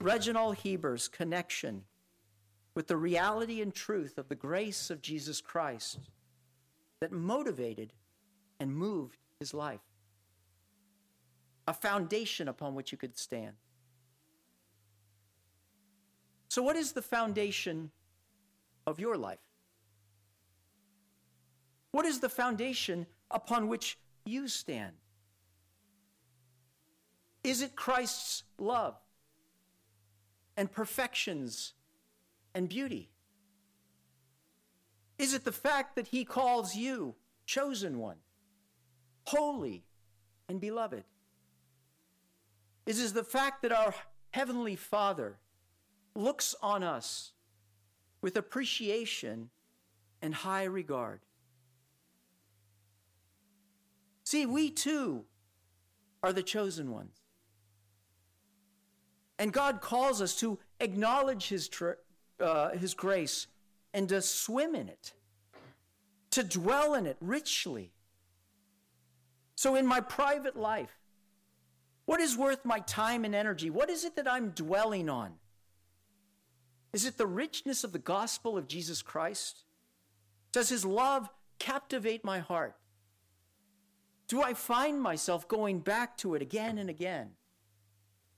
Reginald 0.00 0.56
Heber's 0.58 1.08
connection 1.08 1.84
with 2.74 2.88
the 2.88 2.96
reality 2.96 3.60
and 3.60 3.74
truth 3.74 4.18
of 4.18 4.28
the 4.28 4.34
grace 4.34 4.90
of 4.90 5.02
Jesus 5.02 5.40
Christ 5.40 5.98
that 7.00 7.12
motivated 7.12 7.92
and 8.58 8.74
moved 8.74 9.18
his 9.38 9.54
life. 9.54 9.80
A 11.66 11.72
foundation 11.72 12.48
upon 12.48 12.74
which 12.74 12.92
you 12.92 12.98
could 12.98 13.16
stand. 13.16 13.54
So, 16.48 16.62
what 16.62 16.76
is 16.76 16.92
the 16.92 17.02
foundation 17.02 17.90
of 18.86 19.00
your 19.00 19.16
life? 19.16 19.38
What 21.92 22.06
is 22.06 22.20
the 22.20 22.28
foundation 22.28 23.06
upon 23.30 23.68
which 23.68 23.98
you 24.24 24.48
stand? 24.48 24.92
Is 27.42 27.60
it 27.60 27.76
Christ's 27.76 28.44
love 28.58 28.96
and 30.56 30.70
perfections 30.70 31.74
and 32.54 32.68
beauty? 32.68 33.10
Is 35.18 35.34
it 35.34 35.44
the 35.44 35.52
fact 35.52 35.96
that 35.96 36.08
he 36.08 36.24
calls 36.24 36.74
you 36.74 37.14
chosen 37.46 37.98
one, 37.98 38.16
holy 39.26 39.84
and 40.48 40.60
beloved? 40.60 41.04
Is 42.86 43.02
it 43.02 43.14
the 43.14 43.24
fact 43.24 43.62
that 43.62 43.72
our 43.72 43.94
Heavenly 44.30 44.76
Father 44.76 45.38
looks 46.14 46.54
on 46.60 46.82
us 46.82 47.32
with 48.20 48.36
appreciation 48.36 49.50
and 50.20 50.34
high 50.34 50.64
regard? 50.64 51.20
See, 54.34 54.46
we 54.46 54.68
too 54.68 55.26
are 56.20 56.32
the 56.32 56.42
chosen 56.42 56.90
ones. 56.90 57.22
And 59.38 59.52
God 59.52 59.80
calls 59.80 60.20
us 60.20 60.34
to 60.40 60.58
acknowledge 60.80 61.46
His, 61.46 61.68
tr- 61.68 62.00
uh, 62.40 62.70
his 62.70 62.94
grace 62.94 63.46
and 63.92 64.08
to 64.08 64.20
swim 64.20 64.74
in 64.74 64.88
it, 64.88 65.12
to 66.32 66.42
dwell 66.42 66.94
in 66.94 67.06
it 67.06 67.16
richly. 67.20 67.92
So, 69.54 69.76
in 69.76 69.86
my 69.86 70.00
private 70.00 70.56
life, 70.56 70.98
what 72.04 72.18
is 72.18 72.36
worth 72.36 72.64
my 72.64 72.80
time 72.80 73.24
and 73.24 73.36
energy? 73.36 73.70
What 73.70 73.88
is 73.88 74.02
it 74.04 74.16
that 74.16 74.28
I'm 74.28 74.48
dwelling 74.50 75.08
on? 75.08 75.34
Is 76.92 77.06
it 77.06 77.18
the 77.18 77.28
richness 77.28 77.84
of 77.84 77.92
the 77.92 78.00
gospel 78.00 78.58
of 78.58 78.66
Jesus 78.66 79.00
Christ? 79.00 79.62
Does 80.50 80.70
his 80.70 80.84
love 80.84 81.28
captivate 81.60 82.24
my 82.24 82.40
heart? 82.40 82.74
Do 84.26 84.42
I 84.42 84.54
find 84.54 85.00
myself 85.00 85.46
going 85.48 85.80
back 85.80 86.16
to 86.18 86.34
it 86.34 86.42
again 86.42 86.78
and 86.78 86.88
again? 86.88 87.30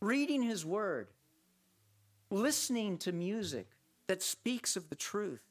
Reading 0.01 0.43
his 0.43 0.65
word, 0.65 1.09
listening 2.31 2.99
to 2.99 3.13
music 3.13 3.69
that 4.09 4.23
speaks 4.23 4.77
of 4.77 4.89
the 4.89 4.97
truth. 4.97 5.43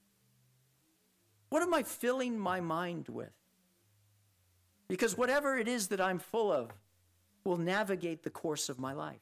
What 1.50 1.64
am 1.64 1.74
I 1.74 1.84
filling 1.84 2.38
my 2.38 2.60
mind 2.60 3.08
with? 3.10 3.32
Because 4.88 5.18
whatever 5.18 5.58
it 5.58 5.68
is 5.68 5.88
that 5.88 6.02
I'm 6.02 6.20
full 6.20 6.52
of 6.52 6.72
will 7.44 7.58
navigate 7.58 8.24
the 8.24 8.30
course 8.30 8.70
of 8.70 8.80
my 8.80 8.94
life. 8.94 9.22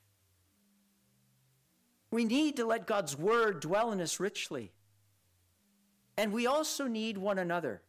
We 2.12 2.26
need 2.26 2.58
to 2.58 2.66
let 2.66 2.88
God's 2.88 3.18
word 3.18 3.60
dwell 3.60 3.92
in 3.92 4.02
us 4.02 4.20
richly. 4.20 4.72
And 6.18 6.32
we 6.32 6.46
also 6.46 6.88
need 6.88 7.18
one 7.18 7.40
another 7.40 7.82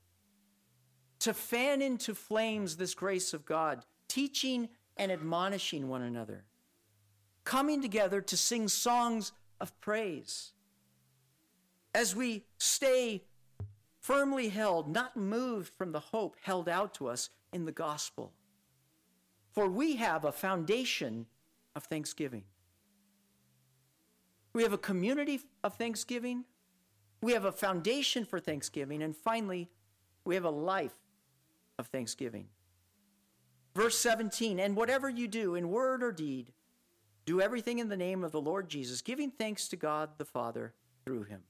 to 1.25 1.33
fan 1.33 1.81
into 1.81 2.15
flames 2.15 2.77
this 2.77 2.95
grace 2.95 3.33
of 3.33 3.47
God, 3.47 3.87
teaching 4.09 4.69
and 4.99 5.11
admonishing 5.11 5.89
one 5.89 6.03
another, 6.03 6.45
coming 7.45 7.81
together 7.81 8.21
to 8.21 8.37
sing 8.37 8.69
songs 8.69 9.33
of 9.59 9.81
praise. 9.81 10.53
As 11.95 12.15
we 12.15 12.45
stay 12.59 13.25
firmly 14.01 14.51
held, 14.51 14.93
not 14.93 15.17
moved 15.17 15.73
from 15.79 15.93
the 15.93 16.01
hope 16.01 16.37
held 16.43 16.69
out 16.69 16.93
to 16.97 17.09
us 17.09 17.31
in 17.55 17.65
the 17.65 17.73
gospel. 17.73 18.35
For 19.55 19.67
we 19.67 19.97
have 19.97 20.27
a 20.27 20.33
foundation 20.33 21.25
of 21.75 21.85
thanksgiving. 21.85 22.45
We 24.53 24.63
have 24.63 24.75
a 24.75 24.79
community 24.79 25.41
of 25.63 25.77
thanksgiving. 25.77 26.45
We 27.23 27.33
have 27.33 27.47
a 27.47 27.53
foundation 27.53 28.27
for 28.27 28.41
thanksgiving. 28.41 29.03
And 29.03 29.17
finally, 29.17 29.71
we 30.27 30.35
have 30.35 30.45
a 30.45 30.51
life 30.51 30.93
of 31.79 31.87
thanksgiving. 31.89 32.47
Verse 33.75 33.99
17, 33.99 34.61
and 34.61 34.77
whatever 34.77 35.09
you 35.09 35.27
do 35.27 35.55
in 35.57 35.69
word 35.69 36.03
or 36.03 36.13
deed, 36.13 36.53
do 37.25 37.41
everything 37.41 37.79
in 37.79 37.89
the 37.89 37.97
name 37.97 38.23
of 38.23 38.33
the 38.33 38.41
Lord 38.41 38.69
Jesus, 38.69 39.03
giving 39.03 39.31
thanks 39.31 39.69
to 39.69 39.77
God 39.77 40.11
the 40.19 40.25
Father 40.25 40.75
through 41.05 41.25
him. 41.25 41.41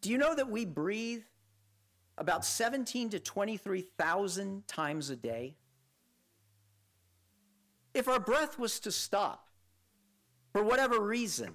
Do 0.00 0.10
you 0.10 0.18
know 0.18 0.34
that 0.34 0.50
we 0.50 0.64
breathe 0.64 1.22
about 2.18 2.44
17 2.44 3.10
to 3.10 3.20
23,000 3.20 4.66
times 4.66 5.10
a 5.10 5.16
day? 5.16 5.56
If 7.94 8.08
our 8.08 8.20
breath 8.20 8.58
was 8.58 8.80
to 8.80 8.92
stop, 8.92 9.48
for 10.52 10.62
whatever 10.64 11.00
reason, 11.00 11.54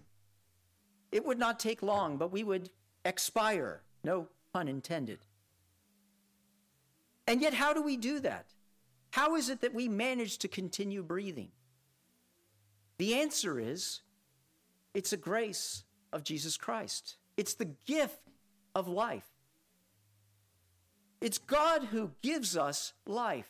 it 1.12 1.26
would 1.26 1.40
not 1.40 1.60
take 1.60 1.84
long, 1.84 2.18
but 2.18 2.32
we 2.32 2.44
would 2.44 2.70
expire. 3.04 3.82
No 4.04 4.28
pun 4.54 4.68
intended. 4.68 5.20
And 7.28 7.42
yet, 7.42 7.54
how 7.54 7.74
do 7.74 7.82
we 7.82 7.98
do 7.98 8.20
that? 8.20 8.48
How 9.12 9.36
is 9.36 9.50
it 9.50 9.62
that 9.62 9.74
we 9.74 9.88
manage 9.88 10.38
to 10.40 10.48
continue 10.48 11.02
breathing? 11.02 11.52
The 12.98 13.16
answer 13.16 13.60
is 13.60 14.02
it's 14.94 15.14
a 15.14 15.18
grace 15.18 15.84
of 16.14 16.24
Jesus 16.24 16.58
Christ, 16.58 17.18
it's 17.38 17.54
the 17.54 17.72
gift 17.86 18.20
of 18.74 18.88
life. 18.88 19.28
It's 21.22 21.38
God 21.38 21.86
who 21.86 22.12
gives 22.22 22.56
us 22.56 22.94
life 23.06 23.50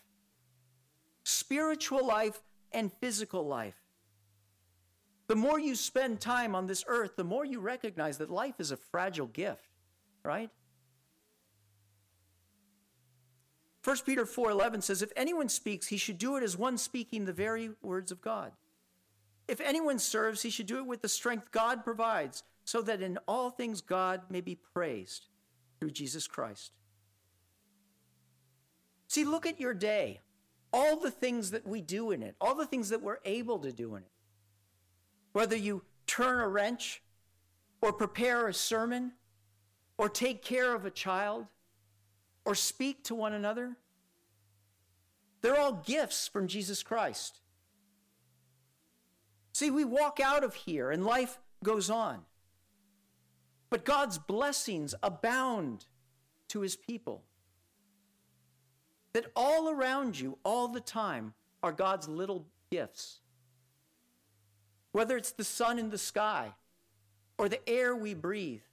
spiritual 1.26 2.06
life 2.06 2.40
and 2.72 2.94
physical 3.02 3.46
life. 3.46 3.76
The 5.28 5.36
more 5.36 5.60
you 5.60 5.76
spend 5.76 6.22
time 6.22 6.54
on 6.54 6.68
this 6.68 6.86
earth, 6.88 7.16
the 7.16 7.24
more 7.24 7.44
you 7.44 7.60
recognize 7.60 8.20
that 8.20 8.30
life 8.30 8.60
is 8.60 8.72
a 8.72 8.78
fragile 8.78 9.26
gift, 9.26 9.68
right? 10.24 10.52
1 13.86 13.98
Peter 14.04 14.26
4:11 14.26 14.82
says 14.82 15.04
if 15.04 15.12
anyone 15.16 15.48
speaks, 15.48 15.86
he 15.88 15.98
should 15.98 16.18
do 16.18 16.36
it 16.38 16.44
as 16.44 16.58
one 16.58 16.76
speaking 16.76 17.26
the 17.26 17.32
very 17.32 17.70
words 17.84 18.12
of 18.12 18.20
God. 18.20 18.52
If 19.48 19.62
anyone 19.62 20.00
serves, 20.00 20.42
he 20.42 20.50
should 20.50 20.66
do 20.66 20.80
it 20.80 20.88
with 20.88 21.04
the 21.04 21.08
strength 21.08 21.52
God 21.52 21.84
provides, 21.84 22.42
so 22.64 22.82
that 22.82 23.04
in 23.04 23.20
all 23.28 23.52
things 23.52 23.82
God 23.82 24.24
may 24.28 24.42
be 24.42 24.56
praised 24.56 25.28
through 25.80 25.92
Jesus 25.92 26.26
Christ. 26.26 26.72
See, 29.08 29.24
look 29.24 29.46
at 29.46 29.60
your 29.60 29.76
day. 29.76 30.22
All 30.74 30.98
the 30.98 31.12
things 31.12 31.52
that 31.52 31.68
we 31.68 31.80
do 31.80 32.10
in 32.10 32.24
it, 32.24 32.36
all 32.42 32.56
the 32.56 32.66
things 32.66 32.90
that 32.90 33.04
we're 33.04 33.20
able 33.24 33.60
to 33.60 33.72
do 33.72 33.94
in 33.94 34.02
it. 34.02 34.12
Whether 35.34 35.58
you 35.58 35.84
turn 36.08 36.40
a 36.40 36.48
wrench, 36.48 37.04
or 37.82 37.94
prepare 37.94 38.48
a 38.48 38.54
sermon, 38.54 39.12
or 40.00 40.10
take 40.10 40.42
care 40.44 40.74
of 40.74 40.86
a 40.86 40.90
child, 40.90 41.46
or 42.46 42.56
speak 42.56 43.04
to 43.06 43.16
one 43.16 43.34
another, 43.34 43.76
they're 45.42 45.60
all 45.60 45.84
gifts 45.86 46.28
from 46.28 46.48
Jesus 46.48 46.84
Christ. 46.84 47.40
See, 49.54 49.72
we 49.72 49.86
walk 49.86 50.20
out 50.20 50.44
of 50.44 50.54
here 50.54 50.92
and 50.92 51.06
life 51.06 51.40
goes 51.64 51.90
on. 51.90 52.22
But 53.70 53.86
God's 53.86 54.18
blessings 54.18 54.94
abound 55.02 55.86
to 56.50 56.62
his 56.62 56.76
people. 56.76 57.24
That 59.14 59.32
all 59.36 59.70
around 59.70 60.20
you, 60.20 60.38
all 60.44 60.68
the 60.68 60.82
time, 60.82 61.34
are 61.64 61.72
God's 61.72 62.08
little 62.08 62.46
gifts 62.70 63.22
whether 64.96 65.18
it's 65.18 65.34
the 65.34 65.44
sun 65.44 65.78
in 65.78 65.90
the 65.90 65.98
sky, 65.98 66.54
or 67.38 67.50
the 67.50 67.70
air 67.70 67.94
we 67.94 68.14
breathe, 68.14 68.64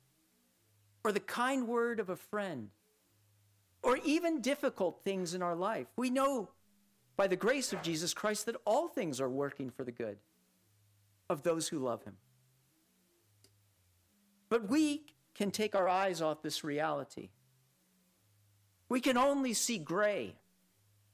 or 1.03 1.11
the 1.11 1.19
kind 1.19 1.67
word 1.67 1.99
of 1.99 2.11
a 2.11 2.15
friend, 2.15 2.69
or 3.83 3.99
even 4.05 4.40
difficult 4.40 5.01
things 5.05 5.35
in 5.35 5.42
our 5.42 5.57
life. 5.57 5.87
We 5.97 6.11
know 6.11 6.51
by 7.16 7.27
the 7.27 7.37
grace 7.37 7.73
of 7.73 7.83
Jesus 7.83 8.14
Christ 8.14 8.47
that 8.47 8.57
all 8.64 8.88
things 8.88 9.21
are 9.21 9.29
working 9.29 9.71
for 9.71 9.85
the 9.85 9.92
good 9.92 10.18
of 11.29 11.42
those 11.42 11.68
who 11.68 11.79
love 11.79 12.05
him. 12.05 12.16
But 14.49 14.68
we 14.68 15.05
can 15.35 15.51
take 15.51 15.75
our 15.75 15.88
eyes 15.88 16.21
off 16.21 16.42
this 16.42 16.62
reality. 16.62 17.31
We 18.88 19.01
can 19.01 19.16
only 19.16 19.55
see 19.55 19.79
gray 19.79 20.37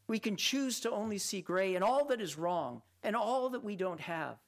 We 0.09 0.19
can 0.19 0.37
choose 0.37 0.81
to 0.81 0.91
only 0.91 1.19
see 1.19 1.43
gray 1.43 1.75
and 1.75 1.85
all 1.85 2.07
that 2.07 2.21
is 2.21 2.39
wrong 2.39 2.83
and 3.03 3.15
all 3.15 3.51
that 3.51 3.63
we 3.63 3.77
don't 3.77 4.01
have. 4.01 4.39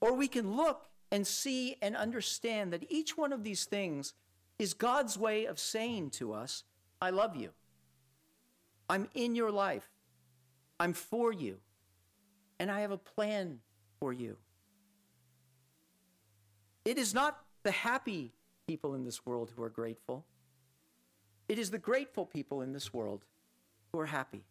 Or 0.00 0.12
we 0.14 0.28
can 0.28 0.56
look 0.56 0.88
and 1.12 1.26
see 1.26 1.76
and 1.80 1.96
understand 1.96 2.72
that 2.72 2.90
each 2.90 3.16
one 3.16 3.32
of 3.32 3.44
these 3.44 3.64
things 3.64 4.14
is 4.60 4.74
God's 4.74 5.16
way 5.16 5.46
of 5.46 5.58
saying 5.58 6.10
to 6.10 6.34
us, 6.34 6.64
I 7.00 7.08
love 7.08 7.34
you. 7.34 7.48
I'm 8.90 9.08
in 9.14 9.34
your 9.34 9.50
life. 9.50 9.88
I'm 10.78 10.92
for 10.92 11.32
you. 11.32 11.56
And 12.58 12.70
I 12.70 12.80
have 12.80 12.90
a 12.90 12.98
plan 12.98 13.60
for 14.00 14.12
you. 14.12 14.36
It 16.84 16.98
is 16.98 17.14
not 17.14 17.38
the 17.62 17.70
happy 17.70 18.34
people 18.68 18.94
in 18.94 19.02
this 19.02 19.24
world 19.24 19.50
who 19.56 19.62
are 19.62 19.70
grateful. 19.70 20.26
It 21.48 21.58
is 21.58 21.70
the 21.70 21.78
grateful 21.78 22.26
people 22.26 22.60
in 22.60 22.74
this 22.74 22.92
world 22.92 23.24
who 23.92 23.98
are 23.98 24.06
happy. 24.06 24.44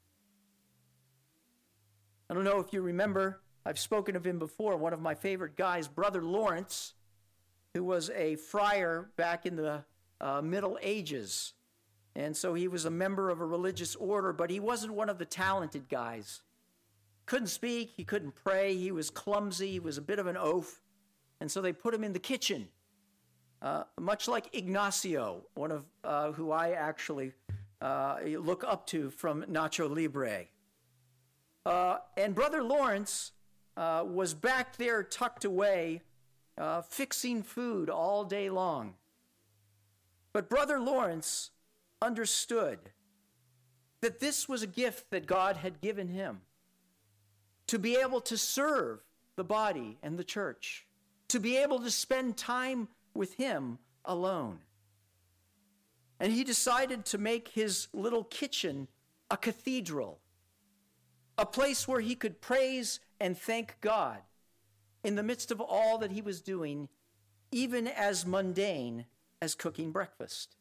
I 2.31 2.33
don't 2.33 2.43
know 2.43 2.59
if 2.59 2.73
you 2.73 2.81
remember, 2.81 3.41
I've 3.63 3.77
spoken 3.77 4.15
of 4.15 4.25
him 4.25 4.39
before, 4.39 4.75
one 4.75 4.93
of 4.93 5.01
my 5.01 5.13
favorite 5.13 5.55
guys, 5.55 5.87
Brother 5.87 6.23
Lawrence, 6.23 6.95
who 7.75 7.83
was 7.83 8.09
a 8.09 8.37
friar 8.37 9.11
back 9.15 9.45
in 9.45 9.55
the 9.55 9.83
uh, 10.21 10.41
Middle 10.41 10.77
Ages. 10.81 11.53
And 12.15 12.35
so 12.35 12.53
he 12.53 12.67
was 12.67 12.85
a 12.85 12.89
member 12.89 13.29
of 13.29 13.39
a 13.39 13.45
religious 13.45 13.95
order, 13.95 14.33
but 14.33 14.49
he 14.49 14.59
wasn't 14.59 14.93
one 14.93 15.09
of 15.09 15.17
the 15.17 15.25
talented 15.25 15.89
guys. 15.89 16.41
Couldn't 17.25 17.47
speak, 17.47 17.93
he 17.95 18.03
couldn't 18.03 18.33
pray, 18.33 18.75
he 18.75 18.91
was 18.91 19.09
clumsy, 19.09 19.71
he 19.73 19.79
was 19.79 19.97
a 19.97 20.01
bit 20.01 20.19
of 20.19 20.27
an 20.27 20.35
oaf. 20.35 20.81
And 21.39 21.49
so 21.49 21.61
they 21.61 21.71
put 21.71 21.93
him 21.93 22.03
in 22.03 22.11
the 22.11 22.19
kitchen, 22.19 22.67
uh, 23.61 23.83
much 23.99 24.27
like 24.27 24.53
Ignacio, 24.53 25.45
one 25.53 25.71
of 25.71 25.85
uh, 26.03 26.31
who 26.31 26.51
I 26.51 26.71
actually 26.71 27.33
uh, 27.81 28.17
look 28.25 28.63
up 28.63 28.87
to 28.87 29.09
from 29.11 29.43
Nacho 29.43 29.89
Libre. 29.89 30.45
Uh, 31.65 31.97
and 32.17 32.33
Brother 32.35 32.63
Lawrence 32.63 33.31
uh, 33.77 34.03
was 34.05 34.33
back 34.33 34.75
there 34.77 35.03
tucked 35.03 35.45
away, 35.45 36.01
fixing 36.89 37.43
food 37.43 37.89
all 37.89 38.25
day 38.25 38.49
long. 38.49 38.95
But 40.33 40.49
Brother 40.49 40.79
Lawrence 40.79 41.51
understood 42.01 42.79
that 44.01 44.19
this 44.19 44.47
was 44.47 44.61
a 44.61 44.67
gift 44.67 45.09
that 45.11 45.25
God 45.25 45.57
had 45.57 45.81
given 45.81 46.07
him 46.07 46.41
to 47.67 47.77
be 47.77 47.95
able 47.97 48.21
to 48.21 48.37
serve 48.37 48.99
the 49.35 49.43
body 49.43 49.97
and 50.01 50.17
the 50.17 50.23
church, 50.23 50.87
to 51.27 51.39
be 51.39 51.55
able 51.57 51.79
to 51.79 51.91
spend 51.91 52.35
time 52.35 52.87
with 53.13 53.35
Him 53.35 53.77
alone. 54.03 54.59
And 56.19 56.33
he 56.33 56.43
decided 56.43 57.05
to 57.05 57.17
make 57.17 57.49
his 57.49 57.87
little 57.93 58.23
kitchen 58.23 58.87
a 59.29 59.37
cathedral, 59.37 60.19
a 61.37 61.45
place 61.45 61.87
where 61.87 62.01
he 62.01 62.15
could 62.15 62.41
praise 62.41 62.99
and 63.19 63.37
thank 63.37 63.79
God 63.81 64.17
in 65.03 65.15
the 65.15 65.23
midst 65.23 65.51
of 65.51 65.61
all 65.61 65.99
that 65.99 66.11
he 66.11 66.21
was 66.21 66.41
doing, 66.41 66.89
even 67.51 67.87
as 67.87 68.25
mundane 68.25 69.05
as 69.41 69.55
cooking 69.55 69.91
breakfast. 69.91 70.55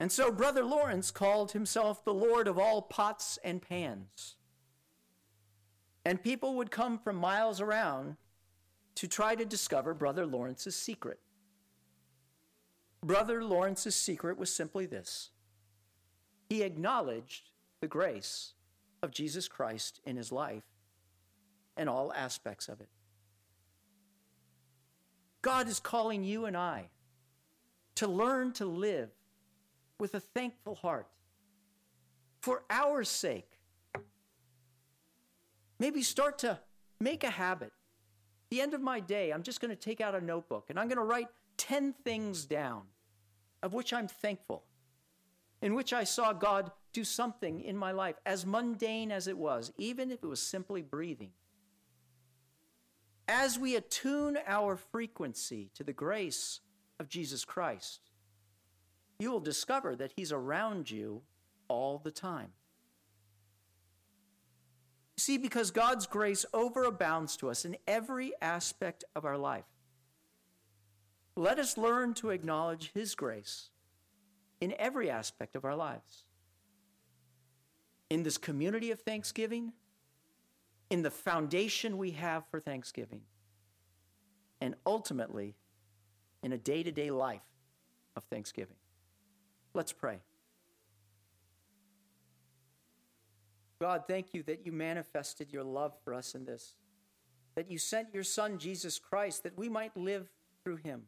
And 0.00 0.10
so 0.10 0.32
Brother 0.32 0.64
Lawrence 0.64 1.10
called 1.10 1.52
himself 1.52 2.04
the 2.04 2.14
Lord 2.14 2.48
of 2.48 2.58
all 2.58 2.82
pots 2.82 3.38
and 3.44 3.62
pans. 3.62 4.36
And 6.04 6.22
people 6.22 6.56
would 6.56 6.70
come 6.70 6.98
from 6.98 7.16
miles 7.16 7.60
around 7.60 8.16
to 8.96 9.06
try 9.06 9.34
to 9.34 9.44
discover 9.44 9.94
Brother 9.94 10.26
Lawrence's 10.26 10.74
secret. 10.74 11.20
Brother 13.04 13.44
Lawrence's 13.44 13.94
secret 13.94 14.38
was 14.38 14.52
simply 14.52 14.86
this 14.86 15.30
he 16.48 16.62
acknowledged 16.62 17.50
the 17.80 17.88
grace 17.88 18.52
of 19.02 19.10
Jesus 19.10 19.48
Christ 19.48 20.00
in 20.04 20.16
his 20.16 20.30
life 20.30 20.64
and 21.76 21.88
all 21.88 22.12
aspects 22.12 22.68
of 22.68 22.80
it. 22.80 22.90
God 25.40 25.68
is 25.68 25.80
calling 25.80 26.22
you 26.22 26.44
and 26.44 26.56
I 26.56 26.90
to 27.96 28.06
learn 28.06 28.52
to 28.52 28.64
live 28.64 29.10
with 29.98 30.14
a 30.14 30.20
thankful 30.20 30.74
heart 30.74 31.06
for 32.40 32.64
our 32.70 33.04
sake. 33.04 33.58
Maybe 35.78 36.02
start 36.02 36.38
to 36.40 36.58
make 37.00 37.24
a 37.24 37.30
habit. 37.30 37.72
the 38.50 38.60
end 38.60 38.74
of 38.74 38.80
my 38.80 39.00
day, 39.00 39.30
I'm 39.30 39.42
just 39.42 39.60
going 39.60 39.70
to 39.70 39.76
take 39.76 40.00
out 40.00 40.14
a 40.14 40.20
notebook 40.20 40.66
and 40.68 40.78
I'm 40.78 40.88
going 40.88 40.98
to 40.98 41.04
write 41.04 41.28
10 41.56 41.94
things 42.04 42.44
down 42.44 42.82
of 43.62 43.72
which 43.72 43.92
I'm 43.92 44.08
thankful, 44.08 44.64
in 45.60 45.74
which 45.74 45.92
I 45.92 46.04
saw 46.04 46.32
God 46.32 46.72
do 46.92 47.04
something 47.04 47.60
in 47.60 47.76
my 47.76 47.92
life, 47.92 48.16
as 48.26 48.44
mundane 48.44 49.10
as 49.10 49.28
it 49.28 49.38
was, 49.38 49.72
even 49.78 50.10
if 50.10 50.22
it 50.22 50.26
was 50.26 50.42
simply 50.42 50.82
breathing. 50.82 51.30
As 53.28 53.58
we 53.58 53.76
attune 53.76 54.36
our 54.46 54.76
frequency 54.76 55.70
to 55.74 55.84
the 55.84 55.92
grace 55.92 56.60
of 57.02 57.08
Jesus 57.08 57.44
Christ, 57.44 58.00
you 59.18 59.30
will 59.30 59.40
discover 59.40 59.94
that 59.96 60.12
He's 60.16 60.32
around 60.32 60.90
you 60.90 61.22
all 61.68 61.98
the 61.98 62.10
time. 62.10 62.52
See, 65.18 65.36
because 65.36 65.70
God's 65.70 66.06
grace 66.06 66.46
overabounds 66.54 67.36
to 67.38 67.50
us 67.50 67.64
in 67.64 67.76
every 67.86 68.32
aspect 68.40 69.04
of 69.14 69.24
our 69.24 69.36
life. 69.36 69.66
Let 71.36 71.58
us 71.58 71.76
learn 71.76 72.14
to 72.14 72.30
acknowledge 72.30 72.92
His 72.94 73.14
grace 73.14 73.70
in 74.60 74.74
every 74.78 75.10
aspect 75.10 75.56
of 75.56 75.64
our 75.64 75.76
lives. 75.76 76.24
In 78.10 78.22
this 78.22 78.38
community 78.38 78.90
of 78.90 79.00
thanksgiving, 79.00 79.72
in 80.90 81.02
the 81.02 81.10
foundation 81.10 81.98
we 81.98 82.12
have 82.12 82.44
for 82.50 82.60
thanksgiving, 82.60 83.22
and 84.60 84.76
ultimately 84.86 85.56
in 86.42 86.52
a 86.52 86.58
day 86.58 86.82
to 86.82 86.92
day 86.92 87.10
life 87.10 87.42
of 88.16 88.24
thanksgiving. 88.24 88.76
Let's 89.74 89.92
pray. 89.92 90.18
God, 93.80 94.04
thank 94.06 94.32
you 94.32 94.42
that 94.44 94.64
you 94.64 94.72
manifested 94.72 95.52
your 95.52 95.64
love 95.64 95.94
for 96.04 96.14
us 96.14 96.34
in 96.34 96.44
this, 96.44 96.74
that 97.56 97.70
you 97.70 97.78
sent 97.78 98.14
your 98.14 98.22
Son, 98.22 98.58
Jesus 98.58 98.98
Christ, 98.98 99.42
that 99.42 99.58
we 99.58 99.68
might 99.68 99.96
live 99.96 100.28
through 100.62 100.76
him 100.76 101.02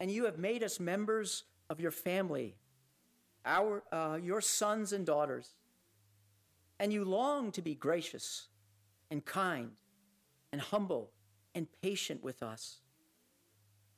and 0.00 0.10
you 0.10 0.24
have 0.24 0.38
made 0.38 0.64
us 0.64 0.80
members 0.80 1.44
of 1.68 1.78
your 1.78 1.90
family, 1.90 2.56
our, 3.44 3.84
uh, 3.92 4.18
your 4.20 4.40
sons 4.40 4.92
and 4.92 5.04
daughters. 5.04 5.54
And 6.80 6.92
you 6.92 7.04
long 7.04 7.52
to 7.52 7.62
be 7.62 7.74
gracious 7.74 8.48
and 9.10 9.22
kind 9.22 9.72
and 10.50 10.62
humble 10.62 11.10
and 11.54 11.66
patient 11.82 12.24
with 12.24 12.42
us. 12.42 12.78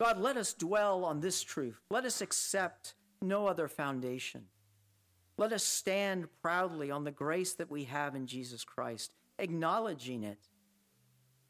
God, 0.03 0.19
let 0.19 0.37
us 0.37 0.53
dwell 0.53 1.05
on 1.05 1.21
this 1.21 1.45
truth. 1.45 1.81
Let 1.89 2.05
us 2.05 2.21
accept 2.21 2.95
no 3.21 3.47
other 3.47 3.69
foundation. 3.69 4.47
Let 5.37 5.53
us 5.53 5.63
stand 5.63 6.27
proudly 6.43 6.91
on 6.91 7.05
the 7.05 7.13
grace 7.13 7.55
that 7.55 7.71
we 7.71 7.85
have 7.85 8.17
in 8.17 8.27
Jesus 8.27 8.65
Christ, 8.65 9.13
acknowledging 9.39 10.25
it, 10.25 10.49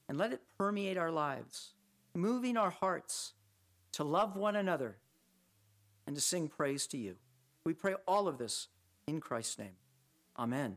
and 0.07 0.19
let 0.19 0.35
it 0.35 0.43
permeate 0.59 0.99
our 0.99 1.11
lives, 1.11 1.73
moving 2.15 2.59
our 2.59 2.69
hearts 2.69 3.33
to 3.93 4.05
love 4.05 4.37
one 4.37 4.57
another, 4.57 4.99
and 6.07 6.15
to 6.15 6.21
sing 6.21 6.47
praise 6.47 6.87
to 6.89 6.99
you. 6.99 7.17
We 7.65 7.73
pray 7.73 7.95
all 8.07 8.29
of 8.29 8.37
this 8.37 8.69
in 9.07 9.21
Christ's 9.21 9.61
name. 9.61 9.77
Amen. 10.39 10.77